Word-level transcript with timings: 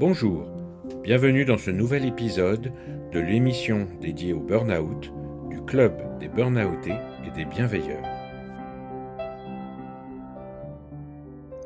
Bonjour, 0.00 0.46
bienvenue 1.02 1.44
dans 1.44 1.58
ce 1.58 1.70
nouvel 1.70 2.06
épisode 2.06 2.72
de 3.12 3.20
l'émission 3.20 3.86
dédiée 4.00 4.32
au 4.32 4.40
burn-out 4.40 5.12
du 5.50 5.62
Club 5.66 6.18
des 6.18 6.28
Burnoutés 6.28 6.96
et 7.26 7.30
des 7.30 7.44
Bienveilleurs. 7.44 8.02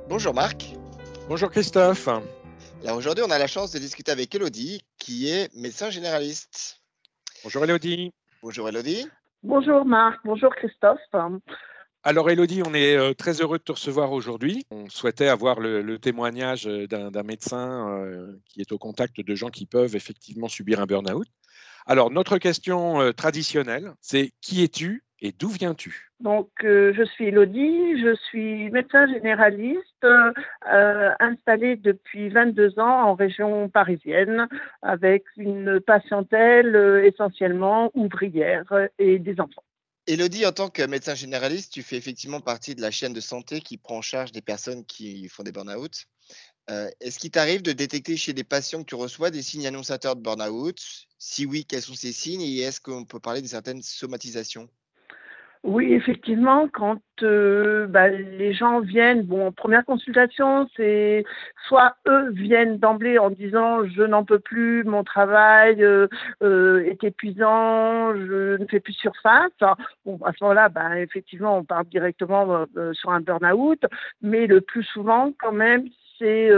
Bonjour 0.09 0.35
Marc. 0.35 0.75
Bonjour 1.29 1.51
Christophe. 1.51 2.09
Alors 2.09 2.97
aujourd'hui, 2.97 3.25
on 3.27 3.31
a 3.31 3.39
la 3.39 3.47
chance 3.47 3.71
de 3.73 3.79
discuter 3.79 4.11
avec 4.11 4.35
Elodie, 4.35 4.83
qui 4.99 5.31
est 5.31 5.55
médecin 5.57 5.91
généraliste. 5.91 6.83
Bonjour 7.45 7.63
Elodie. 7.65 8.13
Bonjour 8.43 8.69
Elodie. 8.69 9.07
Bonjour 9.43 9.85
Marc, 9.85 10.19
bonjour 10.25 10.55
Christophe. 10.55 10.99
Alors 12.07 12.29
Elodie, 12.29 12.61
on 12.67 12.75
est 12.75 12.99
euh, 12.99 13.15
très 13.15 13.41
heureux 13.41 13.57
de 13.57 13.63
te 13.63 13.73
recevoir 13.73 14.13
aujourd'hui. 14.13 14.67
On 14.71 14.91
souhaitait 14.91 15.29
avoir 15.29 15.59
le, 15.59 15.99
témoignage 15.99 16.67
euh, 16.67 16.87
d'un 16.87 17.23
médecin 17.23 17.99
euh, 17.99 18.35
qui 18.45 18.61
est 18.61 18.73
au 18.73 18.79
contact 18.79 19.23
de 19.23 19.35
gens 19.35 19.49
qui 19.49 19.65
peuvent 19.65 19.97
effectivement 19.97 20.49
subir 20.49 20.81
un 20.81 20.85
burn-out. 20.85 21.27
Alors 21.87 22.11
notre 22.11 22.37
question 22.37 23.11
traditionnelle, 23.13 23.93
c'est 24.03 24.33
qui 24.43 24.63
es-tu 24.63 25.03
et 25.23 25.33
d'où 25.33 25.49
viens-tu? 25.49 26.11
Donc, 26.21 26.49
je 26.63 27.05
suis 27.15 27.27
Elodie, 27.27 28.01
je 28.03 28.15
suis 28.29 28.71
médecin 28.71 29.07
généraliste 29.07 30.07
installée 31.21 31.77
depuis 31.77 32.31
22 32.31 32.79
ans 32.79 33.09
en 33.09 33.15
région 33.15 33.69
parisienne 33.69 34.49
avec 34.81 35.25
une 35.37 35.81
patientèle 35.81 37.03
essentiellement 37.05 37.91
ouvrière 37.95 38.65
et 38.99 39.19
des 39.19 39.41
enfants. 39.41 39.65
Elodie, 40.07 40.45
en 40.45 40.53
tant 40.53 40.69
que 40.69 40.83
médecin 40.83 41.15
généraliste, 41.15 41.73
tu 41.73 41.83
fais 41.83 41.97
effectivement 41.97 42.41
partie 42.41 42.75
de 42.75 42.83
la 42.83 42.91
chaîne 42.91 43.15
de 43.15 43.21
santé 43.21 43.61
qui 43.63 43.79
prend 43.79 43.99
en 43.99 44.03
charge 44.03 44.33
des 44.33 44.43
personnes 44.43 44.85
qui 44.85 45.29
font 45.29 45.43
des 45.43 45.53
burn-out. 45.53 46.07
Euh, 46.71 46.91
est-ce 47.01 47.19
qu'il 47.19 47.31
t'arrive 47.31 47.63
de 47.63 47.73
détecter 47.73 48.17
chez 48.17 48.35
des 48.35 48.45
patients 48.45 48.81
que 48.83 48.89
tu 48.89 48.95
reçois 48.97 49.31
des 49.31 49.43
signes 49.43 49.67
annonçateurs 49.67 50.17
de 50.17 50.23
burn-out? 50.23 50.79
Si 51.19 51.47
oui, 51.47 51.65
quels 51.65 51.83
sont 51.83 51.95
ces 51.95 52.13
signes 52.13 52.43
et 52.43 52.59
est-ce 52.59 52.81
qu'on 52.81 53.07
peut 53.07 53.21
parler 53.21 53.41
d'une 53.41 53.49
certaine 53.49 53.83
somatisation 53.83 54.69
oui, 55.65 55.95
effectivement, 55.95 56.69
quand 56.69 57.01
euh, 57.23 57.87
bah, 57.87 58.11
les 58.11 58.53
gens 58.53 58.81
viennent, 58.81 59.23
bon, 59.23 59.51
première 59.51 59.87
consultation, 59.87 60.69
c'est 60.77 61.25
soit 61.67 61.97
eux 62.07 62.31
viennent 62.33 62.77
d'emblée 62.77 63.19
en 63.19 63.31
disant 63.31 63.83
je 63.87 64.03
n'en 64.03 64.25
peux 64.27 64.41
plus, 64.41 64.85
mon 64.85 65.05
travail 65.05 65.83
euh, 65.83 66.07
euh, 66.43 66.85
est 66.85 67.03
épuisant, 67.03 68.15
je 68.15 68.61
ne 68.61 68.67
fais 68.67 68.81
plus 68.81 68.93
surface. 68.93 69.53
Bon, 70.05 70.19
à 70.27 70.33
ce 70.33 70.45
moment-là, 70.45 70.69
bah, 70.69 71.01
effectivement, 71.01 71.57
on 71.57 71.65
part 71.65 71.87
directement 71.87 72.67
sur 72.93 73.11
un 73.11 73.21
burn-out, 73.21 73.83
mais 74.21 74.47
le 74.47 74.61
plus 74.61 74.85
souvent, 74.85 75.33
quand 75.39 75.53
même, 75.53 75.89
c'est 76.19 76.51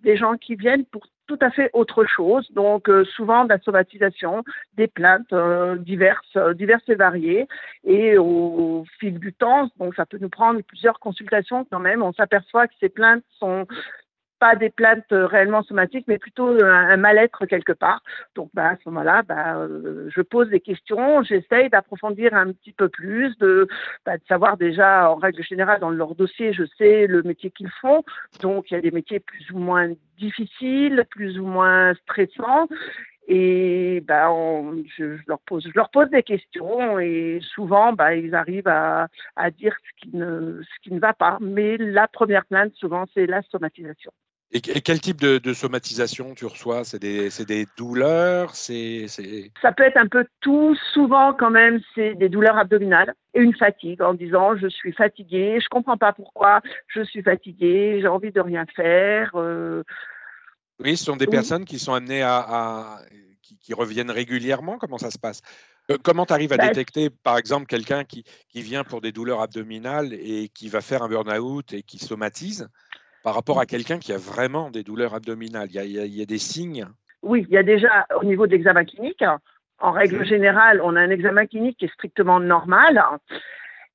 des 0.00 0.16
gens 0.16 0.36
qui 0.36 0.56
viennent 0.56 0.84
pour 0.86 1.06
tout 1.26 1.38
à 1.40 1.50
fait 1.50 1.70
autre 1.72 2.04
chose. 2.04 2.50
Donc, 2.52 2.88
euh, 2.88 3.04
souvent 3.04 3.44
de 3.44 3.50
la 3.50 3.58
somatisation, 3.60 4.44
des 4.76 4.86
plaintes 4.86 5.32
euh, 5.32 5.76
diverses, 5.76 6.36
euh, 6.36 6.54
diverses 6.54 6.88
et 6.88 6.94
variées. 6.94 7.46
Et 7.84 8.18
au, 8.18 8.84
fil 8.98 9.18
du 9.18 9.32
temps, 9.32 9.68
donc 9.78 9.94
ça 9.94 10.06
peut 10.06 10.18
nous 10.20 10.28
prendre 10.28 10.60
plusieurs 10.62 10.98
consultations 10.98 11.66
quand 11.70 11.78
même. 11.78 12.02
On 12.02 12.12
s'aperçoit 12.12 12.66
que 12.66 12.74
ces 12.80 12.88
plaintes 12.88 13.24
sont 13.38 13.66
pas 14.42 14.56
des 14.56 14.70
plaintes 14.70 15.06
réellement 15.12 15.62
somatiques, 15.62 16.06
mais 16.08 16.18
plutôt 16.18 16.48
un, 16.64 16.96
mal-être 16.96 17.46
quelque 17.46 17.70
part. 17.70 18.02
Donc, 18.34 18.50
bah, 18.54 18.70
à 18.70 18.76
ce 18.76 18.88
moment-là, 18.88 19.22
bah, 19.22 19.54
euh, 19.54 20.10
je 20.12 20.20
pose 20.20 20.48
des 20.48 20.58
questions, 20.58 21.22
j'essaye 21.22 21.70
d'approfondir 21.70 22.34
un 22.34 22.50
petit 22.50 22.72
peu 22.72 22.88
plus, 22.88 23.38
de, 23.38 23.68
bah, 24.04 24.16
de, 24.18 24.22
savoir 24.26 24.56
déjà, 24.56 25.12
en 25.12 25.14
règle 25.14 25.44
générale, 25.44 25.78
dans 25.78 25.90
leur 25.90 26.16
dossier, 26.16 26.52
je 26.52 26.64
sais 26.76 27.06
le 27.06 27.22
métier 27.22 27.52
qu'ils 27.52 27.70
font. 27.80 28.02
Donc, 28.40 28.68
il 28.68 28.74
y 28.74 28.76
a 28.76 28.80
des 28.80 28.90
métiers 28.90 29.20
plus 29.20 29.48
ou 29.52 29.58
moins 29.58 29.92
difficiles, 30.18 31.04
plus 31.08 31.38
ou 31.38 31.46
moins 31.46 31.94
stressants. 31.94 32.66
Et 33.28 34.04
je, 34.08 35.18
leur 35.28 35.38
pose, 35.46 36.10
des 36.10 36.24
questions 36.24 36.98
et 36.98 37.38
souvent, 37.54 37.94
ils 38.10 38.34
arrivent 38.34 38.66
à, 38.66 39.06
dire 39.56 39.76
ce 39.84 40.06
qui 40.08 40.16
ne 40.16 40.98
va 40.98 41.12
pas. 41.12 41.38
Mais 41.40 41.76
la 41.76 42.08
première 42.08 42.44
plainte, 42.44 42.74
souvent, 42.74 43.04
c'est 43.14 43.26
la 43.26 43.42
somatisation. 43.42 44.10
Et, 44.54 44.60
quel 44.60 45.00
type 45.00 45.18
de, 45.18 45.54
somatisation 45.54 46.34
tu 46.34 46.44
reçois? 46.44 46.84
C'est 46.84 46.98
des, 46.98 47.30
des, 47.46 47.66
douleurs 47.76 48.54
c'est, 48.54 49.06
Ça 49.62 49.72
peut 49.72 49.84
être 49.84 49.96
un 49.96 50.08
peu 50.08 50.26
tout. 50.40 50.76
Souvent, 50.92 51.32
quand 51.32 51.50
même, 51.50 51.80
c'est 51.94 52.14
des 52.14 52.28
douleurs 52.28 52.58
abdominales 52.58 53.14
et 53.32 53.40
une 53.40 53.54
fatigue 53.54 54.02
en 54.02 54.12
disant 54.12 54.54
je 54.56 54.66
suis 54.66 54.92
fatiguée, 54.92 55.58
je 55.58 55.68
comprends 55.70 55.96
pas 55.96 56.12
pourquoi 56.12 56.60
je 56.88 57.02
suis 57.02 57.22
fatiguée, 57.22 57.98
j'ai 58.02 58.08
envie 58.08 58.30
de 58.30 58.40
rien 58.40 58.66
faire. 58.76 59.30
Euh. 59.36 59.82
Oui, 60.80 60.98
ce 60.98 61.04
sont 61.04 61.16
des 61.16 61.26
personnes 61.26 61.64
qui 61.64 61.78
sont 61.78 61.94
amenées 61.94 62.22
à, 62.22 62.98
qui, 63.62 63.72
reviennent 63.72 64.10
régulièrement. 64.10 64.76
Comment 64.76 64.98
ça 64.98 65.10
se 65.10 65.18
passe? 65.18 65.40
Euh, 65.90 65.96
Comment 66.02 66.26
tu 66.26 66.34
arrives 66.34 66.52
à 66.52 66.58
bah, 66.58 66.68
détecter, 66.68 67.08
par 67.08 67.38
exemple, 67.38 67.66
quelqu'un 67.66 68.04
qui, 68.04 68.24
qui 68.50 68.60
vient 68.60 68.84
pour 68.84 69.00
des 69.00 69.12
douleurs 69.12 69.40
abdominales 69.40 70.12
et 70.12 70.50
qui 70.50 70.68
va 70.68 70.82
faire 70.82 71.02
un 71.02 71.08
burn-out 71.08 71.72
et 71.72 71.82
qui 71.82 71.98
somatise? 71.98 72.68
Par 73.22 73.34
rapport 73.34 73.60
à 73.60 73.66
quelqu'un 73.66 73.98
qui 73.98 74.12
a 74.12 74.18
vraiment 74.18 74.70
des 74.70 74.82
douleurs 74.82 75.14
abdominales 75.14 75.68
il 75.70 76.16
y, 76.16 76.22
a, 76.22 76.26
des 76.26 76.38
signes? 76.38 76.86
Oui, 77.22 77.46
il 77.48 77.54
y 77.54 77.58
a 77.58 77.62
déjà 77.62 78.06
au 78.20 78.24
niveau 78.24 78.46
de 78.46 78.52
l'examen 78.52 78.84
clinique. 78.84 79.24
En 79.78 79.92
règle 79.92 80.24
générale, 80.24 80.80
on 80.82 80.96
a 80.96 81.00
un 81.00 81.10
examen 81.10 81.46
clinique 81.46 81.78
qui 81.78 81.86
est 81.86 81.94
strictement 81.94 82.40
normal. 82.40 83.02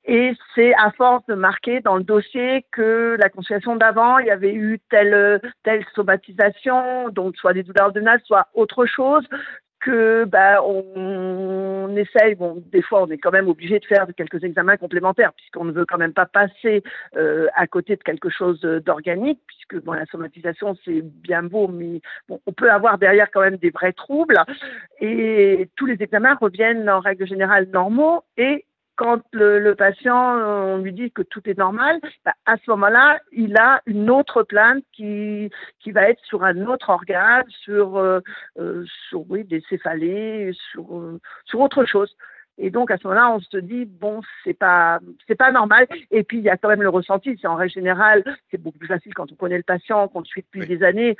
Et 0.06 0.34
c'est 0.56 0.74
à 0.76 0.92
force 0.92 1.26
de 1.28 1.36
marquer 1.36 1.82
dans 1.82 1.98
le 1.98 2.04
dossier 2.04 2.66
que 2.72 3.18
la 3.20 3.30
consultation 3.30 3.76
d'avant, 3.76 4.20
il 4.20 4.28
y 4.28 4.32
avait 4.32 4.54
eu 4.54 4.80
telle, 4.90 5.42
telle 5.64 5.86
somatisation, 5.94 7.10
donc 7.10 7.36
soit 7.36 7.54
des 7.54 7.64
douleurs 7.64 7.88
abdominales, 7.88 8.22
soit 8.24 8.48
autre 8.54 8.86
chose, 8.86 9.26
que 9.80 10.26
bah, 10.26 10.62
on, 10.64 11.96
essaye, 11.96 12.36
bon, 12.36 12.64
des 12.72 12.82
fois 12.82 13.04
on 13.04 13.08
est 13.08 13.18
quand 13.18 13.32
même 13.32 13.48
obligé 13.48 13.80
de 13.80 13.86
faire 13.86 14.06
quelques 14.16 14.44
examens 14.44 14.78
complémentaires 14.78 15.34
puisqu'on 15.34 15.66
ne 15.66 15.72
veut 15.72 15.86
quand 15.86 15.98
même 15.98 16.14
pas 16.14 16.26
passer 16.26 16.84
euh, 17.16 17.48
à 17.56 17.68
côté 17.68 17.96
de 17.96 18.04
quelque 18.04 18.30
chose 18.30 18.62
d'organique 18.62 19.40
puisque 19.48 19.84
bon, 19.84 19.94
la 19.94 20.06
somatisation 20.06 20.76
c'est 20.86 21.02
bien 21.02 21.44
beau 21.44 21.68
mais 21.68 22.02
bon, 22.28 22.40
on 22.46 22.54
peut 22.54 22.72
avoir 22.72 22.98
derrière 22.98 23.32
quand 23.32 23.42
même 23.42 23.58
des 23.58 23.72
vrais 23.72 23.94
troubles. 23.94 24.40
Et 25.00 25.70
tous 25.76 25.86
les 25.86 26.02
examens 26.02 26.36
reviennent 26.36 26.90
en 26.90 27.00
règle 27.00 27.26
générale 27.26 27.68
normaux 27.72 28.24
et 28.38 28.66
quand 28.98 29.22
le, 29.32 29.74
patient, 29.76 30.18
on 30.18 30.78
lui 30.80 30.92
dit 30.92 31.12
que 31.12 31.22
tout 31.22 31.48
est 31.48 31.58
normal, 31.58 32.00
bah, 32.26 32.34
à 32.46 32.58
ce 32.58 32.70
moment-là, 32.72 33.20
il 33.32 33.56
a 33.58 33.82
une 33.86 34.10
autre 34.10 34.44
plainte 34.44 34.84
qui, 34.92 35.50
qui 35.80 35.92
va 35.92 36.10
être 36.10 36.22
sur 36.26 36.44
un 36.44 36.66
autre 36.66 36.90
organe, 36.90 37.46
sur, 37.48 37.98
euh, 37.98 38.20
euh, 38.60 38.84
sur 39.10 39.24
oui, 39.30 39.44
des 39.44 39.62
céphalées, 39.70 40.52
sur, 40.72 40.98
euh, 40.98 41.22
sur 41.46 41.60
autre 41.62 41.86
chose. 41.86 42.14
Et 42.60 42.72
donc 42.72 42.90
à 42.90 42.98
ce 42.98 43.06
moment-là, 43.08 43.30
on 43.30 43.40
se 43.40 43.58
dit 43.58 43.86
bon, 43.86 44.22
c'est 44.44 44.56
pas 44.56 45.00
c'est 45.28 45.36
pas 45.36 45.52
normal. 45.52 45.86
Et 46.10 46.24
puis 46.24 46.40
il 46.40 46.44
y 46.44 46.50
a 46.50 46.58
quand 46.58 46.70
même 46.70 46.82
le 46.82 46.90
ressenti. 46.90 47.38
C'est 47.40 47.46
en 47.46 47.54
règle 47.54 47.74
générale, 47.74 48.24
c'est 48.50 48.60
beaucoup 48.60 48.80
plus 48.80 48.88
facile 48.88 49.14
quand 49.14 49.32
on 49.32 49.36
connaît 49.36 49.58
le 49.58 49.64
patient, 49.64 50.08
qu'on 50.08 50.22
le 50.22 50.26
suit 50.26 50.42
depuis 50.42 50.68
des 50.68 50.84
années. 50.84 51.16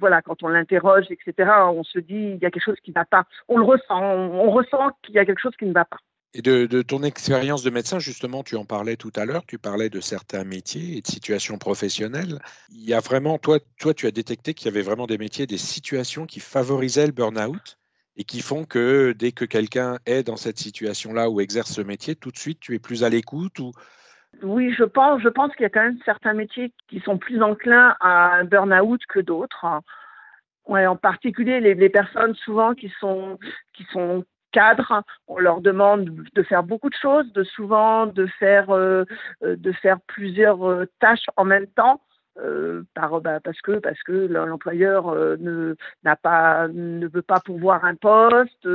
voilà, 0.00 0.22
quand 0.22 0.42
on 0.42 0.48
l'interroge, 0.48 1.04
etc. 1.10 1.50
On 1.68 1.84
se 1.84 1.98
dit 1.98 2.32
il 2.36 2.38
y 2.38 2.46
a 2.46 2.50
quelque 2.50 2.64
chose 2.64 2.80
qui 2.82 2.92
ne 2.92 2.94
va 2.94 3.04
pas. 3.04 3.24
On 3.48 3.58
le 3.58 3.64
ressent. 3.64 4.00
on 4.02 4.50
ressent 4.50 4.88
qu'il 5.02 5.16
y 5.16 5.18
a 5.18 5.26
quelque 5.26 5.42
chose 5.42 5.56
qui 5.58 5.66
ne 5.66 5.74
va 5.74 5.84
pas. 5.84 5.98
Et 6.38 6.42
de, 6.42 6.82
ton 6.82 7.02
expérience 7.02 7.62
de 7.62 7.70
médecin, 7.70 7.98
justement, 7.98 8.42
tu 8.42 8.56
en 8.56 8.66
parlais 8.66 8.96
tout 8.96 9.12
à 9.16 9.24
l'heure, 9.24 9.46
tu 9.46 9.56
parlais 9.56 9.88
de 9.88 10.00
certains 10.00 10.44
métiers 10.44 10.98
et 10.98 11.00
de 11.00 11.06
situations 11.06 11.56
professionnelles. 11.56 12.40
Il 12.68 12.84
y 12.84 12.92
a 12.92 13.00
vraiment, 13.00 13.38
toi, 13.38 13.58
toi 13.80 13.94
tu 13.94 14.06
as 14.06 14.10
détecté 14.10 14.52
qu'il 14.52 14.66
y 14.66 14.68
avait 14.68 14.82
vraiment 14.82 15.06
des 15.06 15.16
métiers, 15.16 15.46
des 15.46 15.56
situations 15.56 16.26
qui 16.26 16.40
favorisaient 16.40 17.06
le 17.06 17.12
burn-out 17.12 17.78
et 18.18 18.24
qui 18.24 18.42
font 18.42 18.66
que 18.66 19.14
dès 19.16 19.32
que 19.32 19.46
quelqu'un 19.46 19.96
est 20.04 20.24
dans 20.24 20.36
cette 20.36 20.58
situation-là 20.58 21.30
ou 21.30 21.40
exerce 21.40 21.72
ce 21.72 21.80
métier, 21.80 22.14
tout 22.14 22.30
de 22.30 22.36
suite, 22.36 22.60
tu 22.60 22.74
es 22.74 22.78
plus 22.78 23.02
à 23.02 23.08
l'écoute 23.08 23.58
ou... 23.58 23.72
Oui, 24.42 24.74
je 24.76 24.84
pense, 24.84 25.22
je 25.22 25.30
pense 25.30 25.54
qu'il 25.54 25.62
y 25.62 25.66
a 25.66 25.70
quand 25.70 25.84
même 25.84 25.98
certains 26.04 26.34
métiers 26.34 26.70
qui 26.88 27.00
sont 27.00 27.16
plus 27.16 27.42
enclins 27.42 27.96
à 28.00 28.34
un 28.34 28.44
burn-out 28.44 29.00
que 29.08 29.20
d'autres. 29.20 29.64
Ouais, 30.66 30.86
en 30.86 30.96
particulier 30.96 31.60
les, 31.60 31.74
les, 31.74 31.88
personnes 31.88 32.34
souvent 32.34 32.74
qui 32.74 32.92
sont 33.00 33.38
qui 33.72 33.86
sont 33.92 34.26
cadre. 34.52 35.02
On 35.28 35.38
leur 35.38 35.60
demande 35.60 36.10
de 36.34 36.42
faire 36.42 36.62
beaucoup 36.62 36.90
de 36.90 36.94
choses, 36.94 37.32
de 37.32 37.44
souvent 37.44 38.06
de 38.06 38.26
faire, 38.38 38.70
euh, 38.70 39.04
euh, 39.42 39.56
de 39.56 39.72
faire 39.72 39.98
plusieurs 40.06 40.68
euh, 40.68 40.86
tâches 41.00 41.26
en 41.36 41.44
même 41.44 41.66
temps. 41.66 42.00
par, 42.94 43.20
bah, 43.22 43.40
parce 43.40 43.60
que 43.62 43.78
parce 43.78 44.02
que 44.02 44.12
l'employeur 44.12 45.02
ne 45.38 45.74
n'a 46.04 46.16
pas 46.16 46.68
ne 46.68 47.08
veut 47.08 47.22
pas 47.22 47.40
pourvoir 47.40 47.86
un 47.86 47.94
poste 47.94 48.66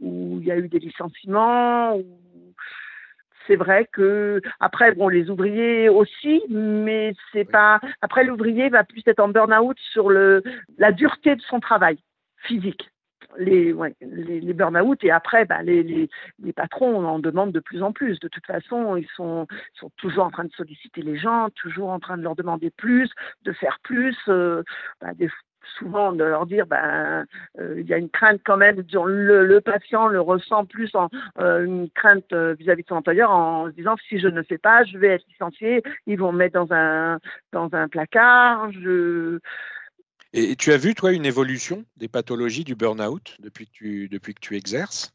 où 0.00 0.38
il 0.40 0.44
y 0.44 0.50
a 0.50 0.56
eu 0.56 0.68
des 0.68 0.80
licenciements 0.80 1.96
c'est 3.46 3.54
vrai 3.54 3.88
que 3.92 4.40
après 4.58 4.90
bon 4.96 5.08
les 5.08 5.30
ouvriers 5.30 5.88
aussi 5.88 6.42
mais 6.50 7.14
c'est 7.30 7.50
pas 7.58 7.80
après 8.02 8.24
l'ouvrier 8.24 8.68
va 8.68 8.82
plus 8.82 9.04
être 9.06 9.20
en 9.20 9.28
burn-out 9.28 9.78
sur 9.92 10.10
le 10.10 10.42
la 10.76 10.90
dureté 10.90 11.36
de 11.36 11.42
son 11.42 11.60
travail 11.60 11.98
physique 12.48 12.90
les, 13.36 13.74
les, 14.00 14.52
burn-out 14.54 15.02
et 15.04 15.10
après, 15.10 15.44
bah, 15.44 15.62
les, 15.62 15.82
les, 15.82 16.52
patrons 16.52 17.04
en 17.04 17.18
demandent 17.18 17.52
de 17.52 17.60
plus 17.60 17.82
en 17.82 17.92
plus. 17.92 18.18
De 18.20 18.28
toute 18.28 18.46
façon, 18.46 18.96
ils 18.96 19.08
sont, 19.14 19.46
sont 19.74 19.90
toujours 19.96 20.24
en 20.24 20.30
train 20.30 20.44
de 20.44 20.52
solliciter 20.52 21.02
les 21.02 21.18
gens, 21.18 21.48
toujours 21.54 21.90
en 21.90 22.00
train 22.00 22.16
de 22.16 22.22
leur 22.22 22.36
demander 22.36 22.70
plus, 22.70 23.10
de 23.44 23.52
faire 23.52 23.78
plus. 23.82 24.16
Euh, 24.28 24.62
bah, 25.00 25.12
souvent 25.78 26.12
de 26.12 26.24
leur 26.24 26.46
dire 26.46 26.66
ben 26.66 27.26
euh, 27.58 27.74
il 27.78 27.86
y 27.86 27.92
a 27.92 27.98
une 27.98 28.08
crainte 28.08 28.40
quand 28.42 28.56
même 28.56 28.82
le, 28.90 29.44
le 29.44 29.60
patient 29.60 30.08
le 30.08 30.18
ressent 30.18 30.64
plus 30.64 30.94
en 30.94 31.10
euh, 31.40 31.62
une 31.62 31.90
crainte 31.90 32.32
vis-à-vis 32.32 32.84
de 32.84 32.88
son 32.88 32.96
employeur 32.96 33.30
en 33.30 33.66
se 33.66 33.72
disant 33.72 33.94
si 34.08 34.18
je 34.18 34.28
ne 34.28 34.42
fais 34.42 34.56
pas 34.56 34.84
je 34.84 34.96
vais 34.96 35.08
être 35.08 35.26
licencié 35.28 35.82
ils 36.06 36.18
vont 36.18 36.32
me 36.32 36.38
mettre 36.38 36.54
dans 36.54 36.72
un 36.72 37.18
dans 37.52 37.68
un 37.74 37.86
placard 37.86 38.72
je 38.72 39.40
et 40.32 40.56
tu 40.56 40.72
as 40.72 40.76
vu, 40.76 40.94
toi, 40.94 41.12
une 41.12 41.24
évolution 41.24 41.84
des 41.96 42.08
pathologies 42.08 42.64
du 42.64 42.74
burn-out 42.74 43.36
depuis, 43.40 43.66
que 43.66 43.72
tu, 43.72 44.08
depuis 44.08 44.34
que 44.34 44.40
tu 44.40 44.56
exerces? 44.56 45.14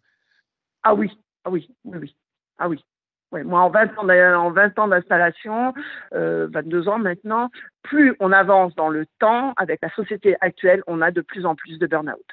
Ah 0.81 0.95
oui, 0.95 1.11
ah 1.45 1.51
oui, 1.51 1.69
oui. 1.85 2.15
Ah 2.57 2.67
oui. 2.67 2.83
moi, 3.31 3.61
en 3.61 3.69
20 3.69 3.97
ans, 3.99 4.09
en 4.09 4.51
20 4.51 4.79
ans 4.79 4.87
d'installation, 4.87 5.73
22 6.11 6.87
euh, 6.87 6.89
ans 6.89 6.97
maintenant, 6.97 7.51
plus 7.83 8.15
on 8.19 8.31
avance 8.31 8.73
dans 8.75 8.89
le 8.89 9.05
temps, 9.19 9.53
avec 9.57 9.81
la 9.81 9.89
société 9.91 10.35
actuelle, 10.41 10.83
on 10.87 11.01
a 11.01 11.11
de 11.11 11.21
plus 11.21 11.45
en 11.45 11.55
plus 11.55 11.77
de 11.77 11.85
burn-out. 11.85 12.25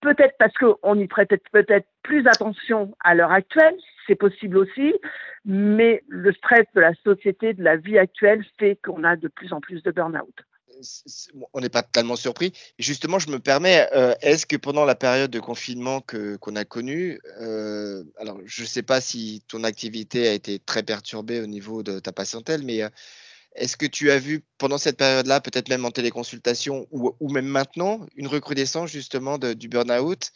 Peut-être 0.00 0.36
parce 0.38 0.54
qu'on 0.54 0.98
y 0.98 1.06
prête 1.08 1.30
peut-être 1.52 1.86
plus 2.02 2.26
attention 2.26 2.94
à 3.00 3.14
l'heure 3.14 3.32
actuelle, 3.32 3.76
c'est 4.06 4.14
possible 4.14 4.56
aussi, 4.56 4.94
mais 5.44 6.02
le 6.08 6.32
stress 6.32 6.66
de 6.74 6.80
la 6.80 6.94
société, 6.94 7.54
de 7.54 7.62
la 7.62 7.76
vie 7.76 7.98
actuelle 7.98 8.44
fait 8.58 8.76
qu'on 8.84 9.04
a 9.04 9.16
de 9.16 9.28
plus 9.28 9.52
en 9.52 9.60
plus 9.60 9.82
de 9.82 9.90
burn-out 9.90 10.44
on 11.52 11.60
n'est 11.60 11.68
pas 11.68 11.82
totalement 11.82 12.16
surpris. 12.16 12.52
Justement, 12.78 13.18
je 13.18 13.30
me 13.30 13.38
permets, 13.38 13.88
euh, 13.94 14.14
est-ce 14.20 14.46
que 14.46 14.56
pendant 14.56 14.84
la 14.84 14.94
période 14.94 15.30
de 15.30 15.40
confinement 15.40 16.00
qu'on 16.00 16.56
a 16.56 16.64
connue, 16.64 17.20
euh, 17.40 18.04
alors 18.18 18.38
je 18.44 18.62
ne 18.62 18.66
sais 18.66 18.82
pas 18.82 19.00
si 19.00 19.42
ton 19.48 19.64
activité 19.64 20.28
a 20.28 20.32
été 20.32 20.58
très 20.58 20.82
perturbée 20.82 21.40
au 21.40 21.46
niveau 21.46 21.82
de 21.82 21.98
ta 21.98 22.12
patientèle, 22.12 22.62
mais 22.62 22.82
euh, 22.82 22.88
est-ce 23.54 23.76
que 23.76 23.86
tu 23.86 24.10
as 24.10 24.18
vu 24.18 24.42
pendant 24.58 24.78
cette 24.78 24.96
période-là, 24.96 25.40
peut-être 25.40 25.68
même 25.68 25.84
en 25.84 25.90
téléconsultation 25.90 26.86
ou, 26.90 27.14
ou 27.20 27.30
même 27.30 27.46
maintenant, 27.46 28.06
une 28.16 28.26
recrudescence 28.26 28.90
justement 28.90 29.38
du 29.38 29.68
burn-out, 29.68 30.32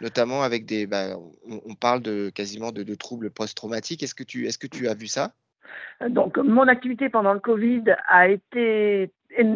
notamment 0.00 0.42
avec 0.42 0.64
des, 0.64 0.86
bah, 0.86 1.16
on, 1.44 1.74
parle 1.74 2.00
de 2.00 2.30
quasiment 2.30 2.72
de, 2.72 2.82
de 2.82 2.94
troubles 2.94 3.30
post-traumatiques. 3.30 4.02
Est-ce 4.02 4.14
que 4.14 4.24
tu, 4.24 4.46
est-ce 4.46 4.58
que 4.58 4.66
tu 4.66 4.88
as 4.88 4.94
vu 4.94 5.06
ça? 5.06 5.34
Donc, 6.08 6.36
mon 6.38 6.66
activité 6.66 7.08
pendant 7.08 7.32
le 7.32 7.40
Covid 7.40 7.84
a 8.08 8.28
été 8.28 9.12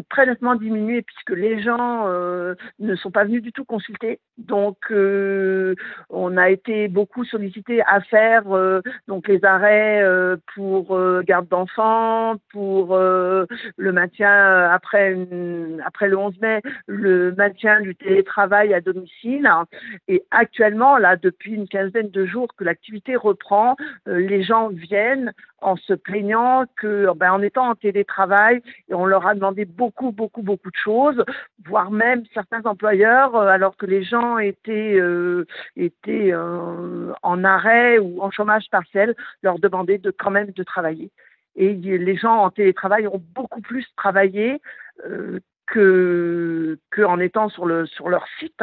très 0.08 0.26
nettement 0.26 0.55
diminué 0.55 1.02
puisque 1.02 1.31
les 1.31 1.62
gens 1.62 2.06
euh, 2.06 2.55
ne 2.78 2.94
sont 2.94 3.11
pas 3.11 3.25
venus 3.25 3.43
du 3.43 3.52
tout 3.52 3.64
consulter. 3.64 4.20
Donc, 4.38 4.76
euh, 4.90 5.75
on 6.11 6.37
a 6.37 6.50
été 6.50 6.88
beaucoup 6.88 7.25
sollicité 7.25 7.82
à 7.82 8.00
faire 8.00 8.55
euh, 8.55 8.81
donc 9.08 9.28
les 9.28 9.44
arrêts 9.44 10.05
pour 10.55 10.99
garde 11.25 11.49
d'enfants, 11.49 12.37
pour 12.52 12.96
le 12.96 13.93
maintien 13.93 14.70
après 14.70 15.17
après 15.84 16.08
le 16.08 16.17
11 16.17 16.40
mai, 16.40 16.61
le 16.87 17.34
maintien 17.34 17.81
du 17.81 17.94
télétravail 17.94 18.75
à 18.75 18.81
domicile. 18.81 19.49
Et 20.08 20.25
actuellement, 20.31 20.99
là, 20.99 21.17
depuis 21.17 21.52
une 21.52 21.69
quinzaine 21.69 22.11
de 22.11 22.26
jours 22.26 22.49
que 22.56 22.64
l'activité 22.64 23.17
reprend, 23.17 23.76
les 24.06 24.43
gens 24.43 24.69
viennent 24.69 25.32
en 25.66 25.74
se 25.74 25.94
plaignant 25.94 26.64
que, 26.76 27.12
ben, 27.16 27.32
en 27.32 27.42
étant 27.42 27.68
en 27.70 27.74
télétravail, 27.74 28.62
on 28.88 29.04
leur 29.04 29.26
a 29.26 29.34
demandé 29.34 29.64
beaucoup, 29.64 30.12
beaucoup, 30.12 30.42
beaucoup 30.42 30.70
de 30.70 30.76
choses, 30.76 31.24
voire 31.64 31.90
même 31.90 32.22
certains 32.32 32.62
employeurs, 32.64 33.34
euh, 33.34 33.48
alors 33.48 33.76
que 33.76 33.84
les 33.84 34.04
gens 34.04 34.38
étaient, 34.38 34.94
euh, 34.94 35.44
étaient 35.74 36.30
euh, 36.32 37.12
en 37.22 37.42
arrêt 37.42 37.98
ou 37.98 38.22
en 38.22 38.30
chômage 38.30 38.66
partiel, 38.70 39.16
leur 39.42 39.58
demandaient 39.58 39.98
de 39.98 40.12
quand 40.12 40.30
même 40.30 40.52
de 40.52 40.62
travailler. 40.62 41.10
Et 41.56 41.72
les 41.74 42.16
gens 42.16 42.44
en 42.44 42.50
télétravail 42.50 43.08
ont 43.08 43.22
beaucoup 43.34 43.62
plus 43.62 43.86
travaillé 43.96 44.60
que, 45.66 46.78
que 46.90 47.02
en 47.02 47.18
étant 47.18 47.48
sur, 47.48 47.64
le, 47.64 47.86
sur 47.86 48.08
leur 48.08 48.26
site. 48.38 48.62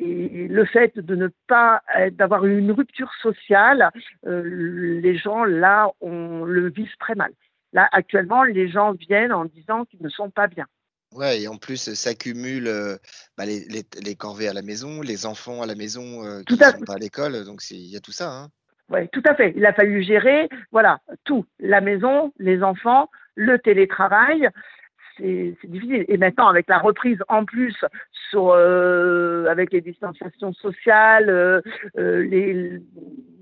Et 0.00 0.46
le 0.48 0.64
fait 0.64 0.98
de 0.98 1.16
ne 1.16 1.28
pas 1.46 1.82
d'avoir 2.12 2.46
une 2.46 2.70
rupture 2.70 3.12
sociale, 3.20 3.90
les 4.24 5.16
gens 5.16 5.44
là 5.44 5.90
on 6.00 6.44
le 6.44 6.70
vivent 6.70 6.96
très 6.98 7.14
mal. 7.14 7.32
Là, 7.72 7.88
actuellement, 7.92 8.44
les 8.44 8.68
gens 8.68 8.92
viennent 8.92 9.32
en 9.32 9.44
disant 9.44 9.84
qu'ils 9.84 10.02
ne 10.02 10.08
sont 10.08 10.30
pas 10.30 10.46
bien. 10.46 10.66
Ouais, 11.14 11.42
et 11.42 11.48
en 11.48 11.56
plus, 11.56 11.92
s'accumulent 11.94 12.70
bah, 13.36 13.44
les, 13.44 13.66
les, 14.02 14.14
corvées 14.14 14.48
à 14.48 14.54
la 14.54 14.62
maison, 14.62 15.02
les 15.02 15.26
enfants 15.26 15.62
à 15.62 15.66
la 15.66 15.74
maison 15.74 16.42
qui 16.46 16.54
ne 16.54 16.58
sont 16.58 16.84
pas 16.86 16.94
à 16.94 16.98
l'école. 16.98 17.44
Donc, 17.44 17.60
il 17.70 17.90
y 17.90 17.96
a 17.96 18.00
tout 18.00 18.12
ça. 18.12 18.30
Hein. 18.30 18.48
Oui, 18.90 19.08
tout 19.12 19.22
à 19.26 19.34
fait. 19.34 19.52
Il 19.56 19.66
a 19.66 19.72
fallu 19.72 20.02
gérer, 20.02 20.48
voilà, 20.70 21.00
tout. 21.24 21.44
La 21.58 21.80
maison, 21.80 22.32
les 22.38 22.62
enfants, 22.62 23.10
le 23.34 23.58
télétravail 23.58 24.48
c'est 25.18 25.56
difficile. 25.64 26.04
Et 26.08 26.16
maintenant, 26.16 26.48
avec 26.48 26.68
la 26.68 26.78
reprise 26.78 27.18
en 27.28 27.44
plus 27.44 27.74
sur, 28.30 28.50
euh, 28.50 29.46
avec 29.46 29.72
les 29.72 29.80
distanciations 29.80 30.52
sociales, 30.52 31.30
euh, 31.30 31.60
euh, 31.98 32.22
les, 32.22 32.80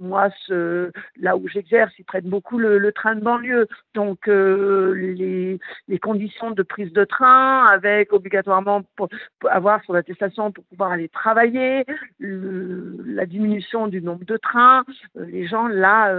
moi, 0.00 0.28
ce, 0.46 0.90
là 1.20 1.36
où 1.36 1.48
j'exerce, 1.48 1.92
ils 1.98 2.04
prennent 2.04 2.28
beaucoup 2.28 2.58
le, 2.58 2.92
train 2.92 3.14
de 3.14 3.20
banlieue. 3.20 3.66
Donc, 3.94 4.26
les, 4.26 5.58
les, 5.88 5.98
conditions 5.98 6.50
de 6.50 6.62
prise 6.62 6.92
de 6.92 7.04
train, 7.04 7.64
avec 7.66 8.12
obligatoirement 8.12 8.82
pour, 8.96 9.08
avoir 9.48 9.82
son 9.84 9.94
attestation 9.94 10.52
pour 10.52 10.64
pouvoir 10.64 10.92
aller 10.92 11.08
travailler, 11.08 11.84
la 12.20 13.26
diminution 13.26 13.88
du 13.88 14.02
nombre 14.02 14.24
de 14.24 14.36
trains, 14.36 14.84
les 15.14 15.46
gens 15.46 15.66
là, 15.66 16.12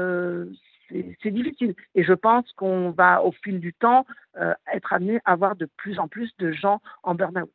c'est 0.90 1.31
difficile. 1.31 1.75
Et 1.96 2.04
je 2.04 2.13
pense 2.13 2.52
qu'on 2.54 2.92
va, 2.92 3.24
au 3.24 3.31
fil 3.31 3.60
du 3.60 3.74
temps, 3.74 4.06
euh, 4.40 4.54
être 4.74 4.94
amené 4.94 5.20
à 5.25 5.34
avoir 5.34 5.56
de 5.56 5.68
plus 5.78 6.00
en 6.00 6.08
plus 6.08 6.31
de 6.40 6.52
gens 6.52 6.81
en 7.04 7.16
burn-out. 7.16 7.52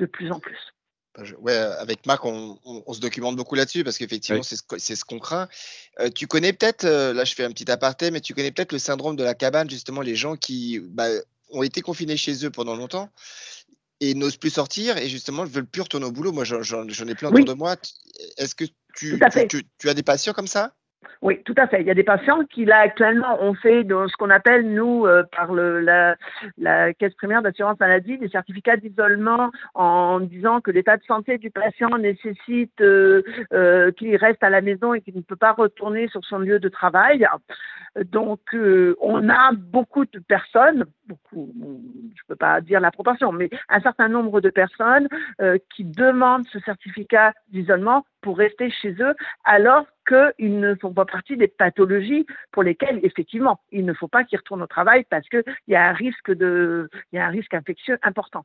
De 0.00 0.06
plus 0.06 0.32
en 0.32 0.40
plus. 0.40 0.58
Bah, 1.16 1.24
ouais, 1.40 1.52
avec 1.52 2.06
Marc, 2.06 2.24
on, 2.24 2.58
se 2.92 3.00
documente 3.00 3.36
beaucoup 3.36 3.54
là-dessus 3.54 3.84
parce 3.84 3.98
qu'effectivement, 3.98 4.42
c'est 4.42 4.56
ce, 4.96 5.04
qu'on 5.04 5.18
craint. 5.18 5.48
Euh, 5.98 6.08
tu 6.08 6.26
connais 6.26 6.52
peut-être, 6.52 6.84
euh, 6.84 7.12
là 7.12 7.24
je 7.24 7.34
fais 7.34 7.44
un 7.44 7.50
petit 7.50 7.70
aparté, 7.70 8.10
mais 8.10 8.20
tu 8.20 8.32
connais 8.32 8.50
peut-être 8.50 8.72
le 8.72 8.78
syndrome 8.78 9.16
de 9.16 9.24
la 9.24 9.34
cabane, 9.34 9.68
justement, 9.68 10.00
les 10.00 10.16
gens 10.16 10.36
qui 10.36 10.80
bah, 10.80 11.08
ont 11.50 11.62
été 11.62 11.82
confinés 11.82 12.16
chez 12.16 12.46
eux 12.46 12.50
pendant 12.50 12.76
longtemps 12.76 13.10
et 14.00 14.14
n'osent 14.14 14.38
plus 14.38 14.50
sortir 14.50 14.96
et 14.96 15.08
justement 15.08 15.44
veulent 15.44 15.66
plus 15.66 15.82
retourner 15.82 16.06
au 16.06 16.12
boulot. 16.12 16.32
Moi, 16.32 16.44
j'en 16.44 16.86
ai 16.86 17.14
plein 17.14 17.28
autour 17.28 17.44
de 17.44 17.52
moi. 17.52 17.76
Est-ce 18.38 18.54
que 18.54 18.64
tu, 18.94 19.20
tu, 19.78 19.88
as 19.88 19.94
des 19.94 20.02
patients 20.02 20.32
comme 20.32 20.46
ça? 20.46 20.74
Oui, 21.22 21.42
tout 21.44 21.54
à 21.56 21.66
fait. 21.66 21.80
Il 21.80 21.86
y 21.86 21.90
a 21.90 21.94
des 21.94 22.02
patients 22.02 22.44
qui, 22.44 22.64
là, 22.64 22.78
actuellement, 22.78 23.42
ont 23.42 23.54
fait 23.54 23.84
de 23.84 24.06
ce 24.06 24.16
qu'on 24.16 24.30
appelle, 24.30 24.70
nous, 24.72 25.06
euh, 25.06 25.22
par 25.36 25.52
le, 25.52 25.80
la, 25.80 26.16
la, 26.56 26.94
caisse 26.94 27.14
primaire 27.14 27.42
d'assurance 27.42 27.78
maladie, 27.78 28.16
des 28.18 28.28
certificats 28.28 28.76
d'isolement 28.76 29.50
en 29.74 30.20
disant 30.20 30.60
que 30.60 30.70
l'état 30.70 30.96
de 30.96 31.02
santé 31.04 31.38
du 31.38 31.50
patient 31.50 31.98
nécessite 31.98 32.80
euh, 32.80 33.22
euh, 33.52 33.92
qu'il 33.92 34.16
reste 34.16 34.42
à 34.42 34.50
la 34.50 34.60
maison 34.62 34.94
et 34.94 35.00
qu'il 35.00 35.16
ne 35.16 35.22
peut 35.22 35.36
pas 35.36 35.52
retourner 35.52 36.08
sur 36.08 36.24
son 36.24 36.38
lieu 36.38 36.58
de 36.58 36.68
travail. 36.68 37.26
Donc, 38.12 38.40
on 39.00 39.28
a 39.28 39.52
beaucoup 39.52 40.04
de 40.04 40.20
personnes, 40.20 40.84
je 41.32 41.38
ne 41.38 42.26
peux 42.28 42.36
pas 42.36 42.60
dire 42.60 42.80
la 42.80 42.90
proportion, 42.90 43.32
mais 43.32 43.50
un 43.68 43.80
certain 43.80 44.08
nombre 44.08 44.40
de 44.40 44.50
personnes 44.50 45.08
qui 45.74 45.84
demandent 45.84 46.46
ce 46.52 46.58
certificat 46.60 47.32
d'isolement 47.48 48.04
pour 48.20 48.38
rester 48.38 48.70
chez 48.70 48.94
eux 49.00 49.14
alors 49.44 49.86
qu'ils 50.06 50.58
ne 50.58 50.74
font 50.74 50.92
pas 50.92 51.04
partie 51.04 51.36
des 51.36 51.48
pathologies 51.48 52.26
pour 52.52 52.62
lesquelles, 52.62 53.00
effectivement, 53.02 53.60
il 53.70 53.84
ne 53.84 53.92
faut 53.92 54.08
pas 54.08 54.24
qu'ils 54.24 54.38
retournent 54.38 54.62
au 54.62 54.66
travail 54.66 55.04
parce 55.08 55.28
qu'il 55.28 55.44
y 55.68 55.72
y 55.72 55.76
a 55.76 55.88
un 55.88 55.92
risque 55.92 57.54
infectieux 57.54 57.98
important. 58.02 58.44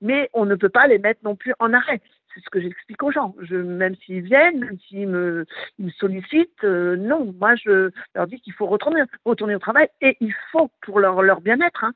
Mais 0.00 0.28
on 0.32 0.46
ne 0.46 0.56
peut 0.56 0.68
pas 0.68 0.86
les 0.88 0.98
mettre 0.98 1.20
non 1.22 1.36
plus 1.36 1.54
en 1.60 1.72
arrêt. 1.72 2.00
C'est 2.34 2.40
ce 2.40 2.50
que 2.50 2.60
j'explique 2.60 3.02
aux 3.02 3.12
gens. 3.12 3.34
Je, 3.40 3.56
même 3.56 3.96
s'ils 3.96 4.22
viennent, 4.22 4.60
même 4.60 4.78
s'ils 4.88 5.08
me, 5.08 5.46
me 5.78 5.90
sollicitent, 5.90 6.64
euh, 6.64 6.96
non, 6.96 7.32
moi 7.38 7.54
je 7.56 7.90
leur 8.14 8.26
dis 8.26 8.40
qu'il 8.40 8.52
faut 8.52 8.66
retourner, 8.66 9.02
retourner 9.24 9.54
au 9.54 9.58
travail 9.58 9.88
et 10.00 10.16
il 10.20 10.34
faut 10.50 10.70
pour 10.82 11.00
leur, 11.00 11.22
leur 11.22 11.40
bien-être. 11.40 11.84
Hein. 11.84 11.92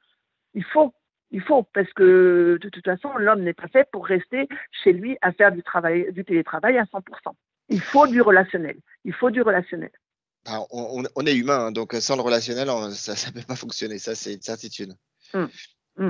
il 0.55 0.65
faut 0.65 0.93
il 1.33 1.43
faut, 1.43 1.65
parce 1.75 1.93
que 1.93 2.59
de 2.63 2.69
toute 2.69 2.85
façon, 2.85 3.11
l'homme 3.19 3.43
n'est 3.43 3.53
pas 3.53 3.69
fait 3.69 3.89
pour 3.91 4.07
rester 4.07 4.49
chez 4.71 4.93
lui 4.93 5.19
à 5.23 5.33
faire 5.33 5.51
du, 5.51 5.63
travail, 5.63 6.13
du 6.13 6.25
télétravail 6.25 6.79
à 6.79 6.85
100%. 6.85 7.03
Il 7.69 7.81
faut 7.81 8.07
du 8.07 8.21
relationnel. 8.23 8.77
Il 9.05 9.13
faut 9.13 9.31
du 9.31 9.43
relationnel. 9.43 9.91
Bah, 10.45 10.65
on, 10.71 11.27
est 11.27 11.35
humain, 11.35 11.67
hein, 11.67 11.73
donc 11.73 11.93
sans 11.95 12.15
le 12.15 12.23
relationnel, 12.23 12.69
ça 12.93 13.13
ne 13.13 13.33
peut 13.33 13.47
pas 13.47 13.57
fonctionner, 13.57 13.99
ça 13.99 14.15
c'est 14.15 14.35
une 14.35 14.43
certitude. 14.43 14.95
Hum, 15.35 15.49
hum. 15.99 16.09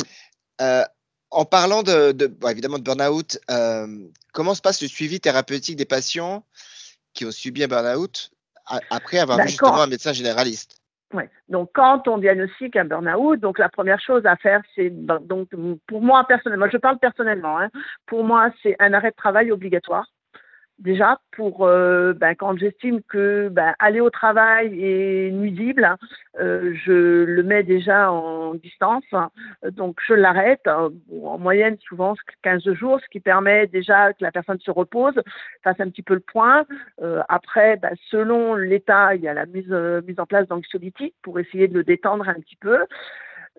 Euh, 0.61 0.85
en 1.31 1.45
parlant 1.45 1.83
de, 1.83 2.15
évidemment 2.51 2.79
de 2.79 2.85
burn-out, 2.85 3.39
euh, 3.51 3.87
comment 4.33 4.55
se 4.55 4.63
passe 4.63 4.83
le 4.83 4.89
suivi 4.89 5.21
thérapeutique 5.21 5.77
des 5.77 5.85
patients 5.85 6.45
qui 7.15 7.25
ont 7.25 7.31
subi 7.31 7.65
un 7.65 7.69
burn-out 7.69 8.31
après 8.91 9.19
avoir 9.19 9.39
vu 9.39 9.49
justement 9.49 9.83
un 9.83 9.87
médecin 9.87 10.13
généraliste? 10.13 10.81
Ouais. 11.13 11.31
Donc, 11.49 11.71
quand 11.73 12.09
on 12.09 12.19
diagnostique 12.19 12.75
un 12.77 12.85
burn-out, 12.85 13.39
donc 13.39 13.59
la 13.59 13.69
première 13.69 14.01
chose 14.01 14.27
à 14.27 14.37
faire, 14.37 14.63
c'est 14.75 14.91
ben, 14.91 15.21
donc 15.21 15.49
pour 15.87 16.03
moi 16.03 16.25
personnellement, 16.27 16.67
je 16.71 16.79
parle 16.79 16.99
personnellement, 16.99 17.59
hein, 17.59 17.71
pour 18.07 18.25
moi 18.25 18.51
c'est 18.63 18.77
un 18.81 18.93
arrêt 18.93 19.11
de 19.11 19.17
travail 19.17 19.53
obligatoire 19.53 20.07
déjà 20.79 21.19
pour 21.33 21.67
euh, 21.67 22.13
ben, 22.13 22.35
quand 22.35 22.57
j'estime 22.57 23.01
que 23.03 23.49
ben, 23.49 23.75
aller 23.79 24.01
au 24.01 24.11
travail 24.11 24.79
est 24.83 25.31
nuisible, 25.31 25.97
euh, 26.39 26.75
je 26.85 27.25
le 27.25 27.43
mets 27.43 27.63
déjà 27.63 28.11
en 28.11 28.55
distance, 28.55 29.05
donc 29.73 29.99
je 30.07 30.15
l'arrête. 30.15 30.67
en 30.67 31.39
moyenne, 31.39 31.77
souvent 31.81 32.15
15 32.43 32.73
jours, 32.73 33.01
ce 33.01 33.09
qui 33.11 33.21
permet 33.21 33.67
déjà 33.67 34.13
que 34.13 34.23
la 34.23 34.33
personne 34.33 34.61
se 34.61 34.71
repose, 34.71 35.15
fasse 35.63 35.81
un 35.81 35.89
petit 35.91 36.03
peu 36.03 36.15
le 36.15 36.21
point. 36.21 36.67
Euh, 37.03 37.23
après, 37.29 37.77
ben, 37.77 37.95
selon 38.11 38.55
l'état, 38.55 39.15
il 39.15 39.23
y 39.23 39.29
a 39.29 39.35
la 39.35 39.47
mise, 39.47 39.71
mise 40.07 40.21
en 40.21 40.27
place 40.27 40.47
d'anxiolytiques 40.49 41.17
pour 41.23 41.39
essayer 41.39 41.69
de 41.69 41.75
le 41.75 41.85
détendre 41.85 42.29
un 42.29 42.35
petit 42.35 42.57
peu. 42.57 42.79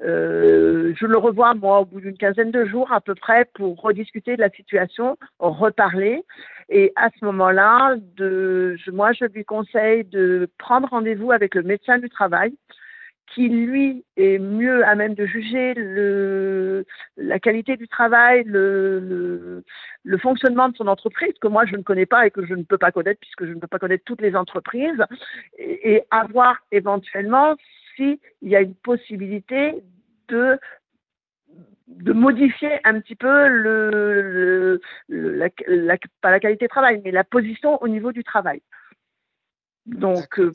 Euh, 0.04 0.94
je 0.96 1.06
le 1.06 1.18
revois, 1.18 1.54
moi, 1.56 1.80
au 1.80 1.86
bout 1.86 2.02
d'une 2.02 2.18
quinzaine 2.18 2.52
de 2.52 2.66
jours 2.66 2.92
à 2.92 3.02
peu 3.02 3.16
près, 3.16 3.46
pour 3.54 3.82
rediscuter 3.82 4.36
de 4.36 4.42
la 4.42 4.50
situation, 4.50 5.18
reparler. 5.40 6.24
Et 6.70 6.92
à 6.96 7.10
ce 7.18 7.26
moment-là, 7.26 7.96
moi, 8.92 9.14
je 9.14 9.26
lui 9.26 9.46
conseille 9.46 10.04
de 10.04 10.50
prendre 10.58 10.90
rendez-vous 10.90 11.32
avec 11.32 11.56
le 11.56 11.64
médecin 11.64 11.98
du 11.98 12.10
travail, 12.10 12.54
qui, 13.34 13.50
lui, 13.50 14.06
est 14.16 14.40
mieux 14.40 14.86
à 14.86 14.96
même 14.96 15.14
de 15.14 15.26
juger 15.26 15.74
le, 15.74 16.86
la 17.18 17.40
qualité 17.40 17.76
du 17.76 17.88
travail, 17.88 18.44
le, 18.46 19.64
le, 20.04 20.18
fonctionnement 20.18 20.70
de 20.70 20.78
son 20.78 20.88
entreprise, 20.88 21.34
que 21.42 21.48
moi, 21.48 21.66
je 21.66 21.76
ne 21.76 21.82
connais 21.82 22.06
pas 22.06 22.26
et 22.26 22.32
que 22.32 22.46
je 22.46 22.54
ne 22.54 22.64
peux 22.64 22.78
pas 22.78 22.92
connaître, 22.92 23.20
puisque 23.20 23.46
je 23.46 23.54
ne 23.54 23.60
peux 23.60 23.68
pas 23.68 23.80
connaître 23.80 24.06
toutes 24.06 24.22
les 24.22 24.36
entreprises, 24.36 25.04
et 25.60 26.04
avoir 26.10 26.58
éventuellement 26.72 27.56
s'il 27.98 28.18
y 28.42 28.56
a 28.56 28.62
une 28.62 28.76
possibilité 28.76 29.84
de 30.30 30.60
modifier 32.14 32.80
un 32.86 33.00
petit 33.02 33.16
peu 33.16 33.48
la, 35.10 35.50
pas 36.22 36.32
la 36.32 36.40
qualité 36.40 36.66
de 36.66 36.70
travail, 36.70 37.02
mais 37.04 37.12
la 37.12 37.24
position 37.24 37.82
au 37.82 37.88
niveau 37.88 38.12
du 38.12 38.24
travail. 38.24 38.62
Donc, 39.86 40.40
euh, 40.40 40.52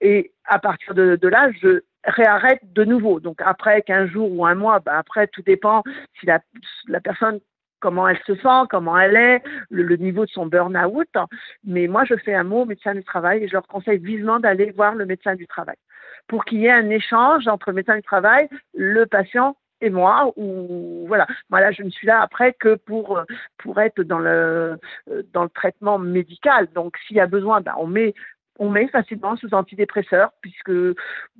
et 0.00 0.32
à 0.44 0.58
partir 0.58 0.94
de, 0.94 1.28
là, 1.28 1.50
je 1.60 1.82
réarrête 2.04 2.60
de 2.72 2.84
nouveau. 2.84 3.20
Donc, 3.20 3.40
après 3.44 3.82
15 3.82 4.08
jours 4.08 4.32
ou 4.32 4.46
un 4.46 4.54
mois, 4.54 4.80
bah 4.80 4.96
après, 4.96 5.26
tout 5.26 5.42
dépend 5.42 5.82
si 6.18 6.26
la 6.26 7.00
personne 7.00 7.40
comment 7.80 8.08
elle 8.08 8.18
se 8.26 8.34
sent, 8.36 8.66
comment 8.70 8.98
elle 8.98 9.16
est, 9.16 9.42
le, 9.70 9.96
niveau 9.96 10.24
de 10.24 10.30
son 10.30 10.46
burn-out. 10.46 11.08
Mais 11.64 11.86
moi, 11.86 12.04
je 12.04 12.16
fais 12.16 12.34
un 12.34 12.44
mot 12.44 12.62
au 12.62 12.64
médecin 12.64 12.94
du 12.94 13.04
travail 13.04 13.44
et 13.44 13.48
je 13.48 13.52
leur 13.52 13.66
conseille 13.66 13.98
vivement 13.98 14.40
d'aller 14.40 14.70
voir 14.70 14.94
le 14.94 15.06
médecin 15.06 15.34
du 15.34 15.46
travail 15.46 15.76
pour 16.28 16.44
qu'il 16.44 16.58
y 16.58 16.66
ait 16.66 16.72
un 16.72 16.90
échange 16.90 17.46
entre 17.48 17.72
médecin 17.72 17.96
du 17.96 18.02
travail, 18.02 18.48
le 18.74 19.04
patient 19.06 19.56
et 19.80 19.90
moi 19.90 20.32
ou 20.36 21.04
voilà. 21.06 21.26
Moi 21.50 21.60
là 21.60 21.70
je 21.70 21.82
ne 21.82 21.90
suis 21.90 22.06
là 22.06 22.20
après 22.20 22.54
que 22.54 22.74
pour 22.74 23.20
pour 23.58 23.80
être 23.80 24.02
dans 24.02 24.18
le 24.18 24.78
dans 25.32 25.42
le 25.42 25.50
traitement 25.50 25.98
médical. 25.98 26.68
Donc 26.74 26.96
s'il 27.06 27.16
y 27.16 27.20
a 27.20 27.26
besoin 27.26 27.60
ben, 27.60 27.74
on 27.78 27.86
met 27.86 28.14
on 28.58 28.70
met 28.70 28.88
facilement 28.88 29.36
sous 29.36 29.54
antidépresseur, 29.54 30.30
puisque 30.40 30.72